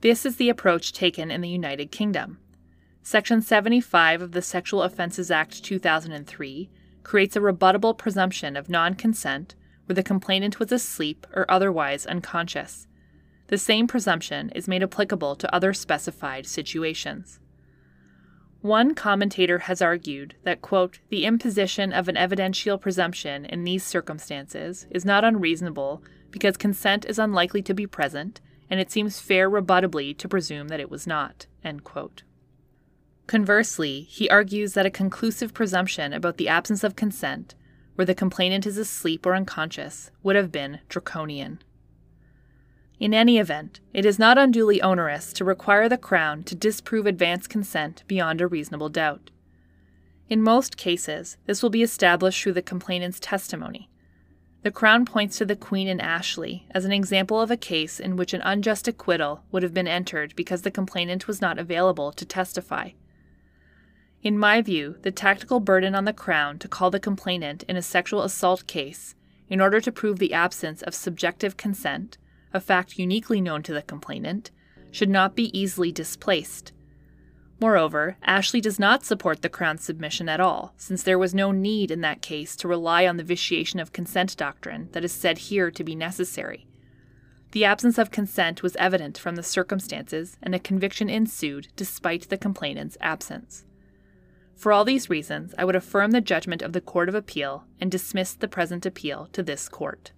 This 0.00 0.26
is 0.26 0.34
the 0.34 0.48
approach 0.48 0.92
taken 0.92 1.30
in 1.30 1.42
the 1.42 1.48
United 1.48 1.92
Kingdom. 1.92 2.38
Section 3.04 3.40
75 3.40 4.20
of 4.20 4.32
the 4.32 4.42
Sexual 4.42 4.82
Offences 4.82 5.30
Act 5.30 5.62
2003 5.62 6.70
creates 7.04 7.36
a 7.36 7.40
rebuttable 7.40 7.96
presumption 7.96 8.56
of 8.56 8.68
non 8.68 8.94
consent 8.94 9.54
where 9.86 9.94
the 9.94 10.02
complainant 10.02 10.58
was 10.58 10.72
asleep 10.72 11.26
or 11.34 11.48
otherwise 11.50 12.06
unconscious. 12.06 12.86
The 13.48 13.58
same 13.58 13.86
presumption 13.86 14.50
is 14.50 14.66
made 14.66 14.82
applicable 14.82 15.36
to 15.36 15.54
other 15.54 15.72
specified 15.72 16.46
situations. 16.46 17.38
One 18.62 18.94
commentator 18.94 19.58
has 19.58 19.82
argued 19.82 20.36
that, 20.44 20.62
quote, 20.62 21.00
the 21.10 21.26
imposition 21.26 21.92
of 21.92 22.08
an 22.08 22.16
evidential 22.16 22.78
presumption 22.78 23.44
in 23.44 23.64
these 23.64 23.84
circumstances 23.84 24.86
is 24.90 25.04
not 25.04 25.22
unreasonable 25.22 26.02
because 26.30 26.56
consent 26.56 27.04
is 27.04 27.18
unlikely 27.18 27.60
to 27.60 27.74
be 27.74 27.86
present, 27.86 28.40
and 28.70 28.80
it 28.80 28.90
seems 28.90 29.20
fair 29.20 29.50
rebuttably 29.50 30.16
to 30.16 30.28
presume 30.28 30.68
that 30.68 30.80
it 30.80 30.90
was 30.90 31.06
not, 31.06 31.46
end 31.62 31.84
quote. 31.84 32.22
Conversely, 33.26 34.02
he 34.02 34.28
argues 34.28 34.74
that 34.74 34.86
a 34.86 34.90
conclusive 34.90 35.54
presumption 35.54 36.12
about 36.12 36.36
the 36.36 36.48
absence 36.48 36.84
of 36.84 36.94
consent, 36.94 37.54
where 37.94 38.04
the 38.04 38.14
complainant 38.14 38.66
is 38.66 38.76
asleep 38.76 39.24
or 39.24 39.34
unconscious, 39.34 40.10
would 40.22 40.36
have 40.36 40.52
been 40.52 40.80
draconian. 40.88 41.62
In 43.00 43.14
any 43.14 43.38
event, 43.38 43.80
it 43.92 44.06
is 44.06 44.18
not 44.18 44.38
unduly 44.38 44.80
onerous 44.80 45.32
to 45.34 45.44
require 45.44 45.88
the 45.88 45.98
Crown 45.98 46.44
to 46.44 46.54
disprove 46.54 47.06
advance 47.06 47.46
consent 47.46 48.04
beyond 48.06 48.40
a 48.40 48.46
reasonable 48.46 48.88
doubt. 48.88 49.30
In 50.28 50.42
most 50.42 50.76
cases, 50.76 51.36
this 51.46 51.62
will 51.62 51.70
be 51.70 51.82
established 51.82 52.42
through 52.42 52.52
the 52.52 52.62
complainant's 52.62 53.20
testimony. 53.20 53.90
The 54.62 54.70
Crown 54.70 55.04
points 55.04 55.36
to 55.38 55.44
the 55.44 55.56
Queen 55.56 55.88
and 55.88 56.00
Ashley 56.00 56.66
as 56.70 56.84
an 56.84 56.92
example 56.92 57.40
of 57.40 57.50
a 57.50 57.56
case 57.56 58.00
in 58.00 58.16
which 58.16 58.32
an 58.32 58.40
unjust 58.42 58.88
acquittal 58.88 59.44
would 59.50 59.62
have 59.62 59.74
been 59.74 59.88
entered 59.88 60.34
because 60.36 60.62
the 60.62 60.70
complainant 60.70 61.26
was 61.26 61.40
not 61.40 61.58
available 61.58 62.12
to 62.12 62.24
testify. 62.24 62.90
In 64.24 64.38
my 64.38 64.62
view, 64.62 64.96
the 65.02 65.12
tactical 65.12 65.60
burden 65.60 65.94
on 65.94 66.06
the 66.06 66.12
Crown 66.14 66.58
to 66.60 66.66
call 66.66 66.90
the 66.90 66.98
complainant 66.98 67.62
in 67.64 67.76
a 67.76 67.82
sexual 67.82 68.22
assault 68.22 68.66
case 68.66 69.14
in 69.50 69.60
order 69.60 69.82
to 69.82 69.92
prove 69.92 70.18
the 70.18 70.32
absence 70.32 70.80
of 70.80 70.94
subjective 70.94 71.58
consent, 71.58 72.16
a 72.54 72.58
fact 72.58 72.98
uniquely 72.98 73.42
known 73.42 73.62
to 73.62 73.74
the 73.74 73.82
complainant, 73.82 74.50
should 74.90 75.10
not 75.10 75.36
be 75.36 75.56
easily 75.56 75.92
displaced. 75.92 76.72
Moreover, 77.60 78.16
Ashley 78.22 78.62
does 78.62 78.78
not 78.78 79.04
support 79.04 79.42
the 79.42 79.50
Crown's 79.50 79.84
submission 79.84 80.30
at 80.30 80.40
all, 80.40 80.72
since 80.78 81.02
there 81.02 81.18
was 81.18 81.34
no 81.34 81.52
need 81.52 81.90
in 81.90 82.00
that 82.00 82.22
case 82.22 82.56
to 82.56 82.68
rely 82.68 83.06
on 83.06 83.18
the 83.18 83.22
vitiation 83.22 83.78
of 83.78 83.92
consent 83.92 84.38
doctrine 84.38 84.88
that 84.92 85.04
is 85.04 85.12
said 85.12 85.36
here 85.36 85.70
to 85.70 85.84
be 85.84 85.94
necessary. 85.94 86.66
The 87.52 87.66
absence 87.66 87.98
of 87.98 88.10
consent 88.10 88.62
was 88.62 88.74
evident 88.76 89.18
from 89.18 89.36
the 89.36 89.42
circumstances, 89.42 90.38
and 90.42 90.54
a 90.54 90.58
conviction 90.58 91.10
ensued 91.10 91.68
despite 91.76 92.30
the 92.30 92.38
complainant's 92.38 92.96
absence. 93.02 93.66
For 94.56 94.72
all 94.72 94.84
these 94.84 95.10
reasons, 95.10 95.54
I 95.58 95.64
would 95.64 95.76
affirm 95.76 96.12
the 96.12 96.20
judgment 96.20 96.62
of 96.62 96.72
the 96.72 96.80
Court 96.80 97.08
of 97.08 97.14
Appeal 97.14 97.64
and 97.80 97.90
dismiss 97.90 98.34
the 98.34 98.48
present 98.48 98.86
appeal 98.86 99.28
to 99.32 99.42
this 99.42 99.68
court. 99.68 100.12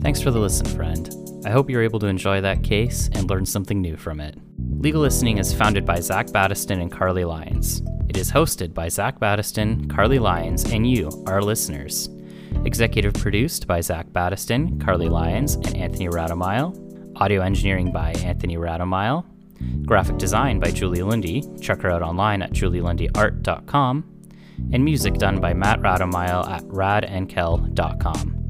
Thanks 0.00 0.20
for 0.20 0.30
the 0.30 0.38
listen, 0.38 0.66
friend. 0.66 1.10
I 1.46 1.50
hope 1.50 1.70
you're 1.70 1.82
able 1.82 1.98
to 2.00 2.06
enjoy 2.06 2.40
that 2.42 2.62
case 2.62 3.08
and 3.12 3.28
learn 3.28 3.46
something 3.46 3.80
new 3.80 3.96
from 3.96 4.20
it. 4.20 4.36
Legal 4.78 5.00
Listening 5.00 5.38
is 5.38 5.52
founded 5.52 5.86
by 5.86 6.00
Zach 6.00 6.26
Battiston 6.26 6.80
and 6.80 6.92
Carly 6.92 7.24
Lyons. 7.24 7.82
It 8.08 8.18
is 8.18 8.30
hosted 8.30 8.74
by 8.74 8.88
Zach 8.88 9.18
Battiston, 9.18 9.88
Carly 9.88 10.18
Lyons, 10.18 10.64
and 10.70 10.88
you, 10.88 11.10
our 11.26 11.40
listeners. 11.40 12.10
Executive 12.64 13.14
produced 13.14 13.66
by 13.66 13.80
Zach 13.80 14.06
Battiston, 14.08 14.78
Carly 14.82 15.08
Lyons, 15.08 15.54
and 15.54 15.74
Anthony 15.74 16.08
Radomile. 16.08 16.83
Audio 17.16 17.42
engineering 17.42 17.92
by 17.92 18.12
Anthony 18.24 18.56
Radomile. 18.56 19.24
Graphic 19.86 20.18
design 20.18 20.58
by 20.58 20.70
Julie 20.70 21.02
Lundy. 21.02 21.42
Check 21.60 21.80
her 21.82 21.90
out 21.90 22.02
online 22.02 22.42
at 22.42 22.52
julielundyart.com. 22.52 24.04
And 24.72 24.84
music 24.84 25.14
done 25.14 25.40
by 25.40 25.52
Matt 25.52 25.80
Radomile 25.80 26.48
at 26.48 26.62
radandkel.com. 26.64 28.40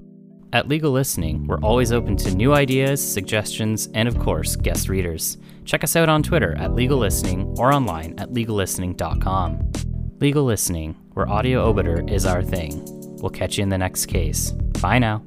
At 0.53 0.69
Legal 0.69 0.93
Listening, 0.93 1.47
we're 1.49 1.61
always 1.61 1.91
open 1.91 2.17
to 2.19 2.33
new 2.35 2.55
ideas, 2.55 3.03
suggestions, 3.03 3.89
and 3.93 4.07
of 4.07 4.19
course, 4.21 4.55
guest 4.55 4.89
readers. 4.89 5.37
Check 5.65 5.83
us 5.83 5.97
out 5.97 6.09
on 6.09 6.23
Twitter 6.23 6.55
at 6.57 6.75
Legal 6.75 6.99
Listening 6.99 7.55
or 7.59 7.73
online 7.73 8.15
at 8.19 8.31
legallistening.com. 8.31 9.73
Legal 10.21 10.45
Listening, 10.45 10.95
where 11.15 11.29
audio 11.29 11.65
obiter 11.69 12.09
is 12.09 12.25
our 12.25 12.43
thing. 12.43 12.85
We'll 13.21 13.31
catch 13.31 13.59
you 13.59 13.62
in 13.62 13.71
the 13.71 13.79
next 13.79 14.07
case. 14.07 14.53
Bye 14.81 15.01
now. 15.01 15.25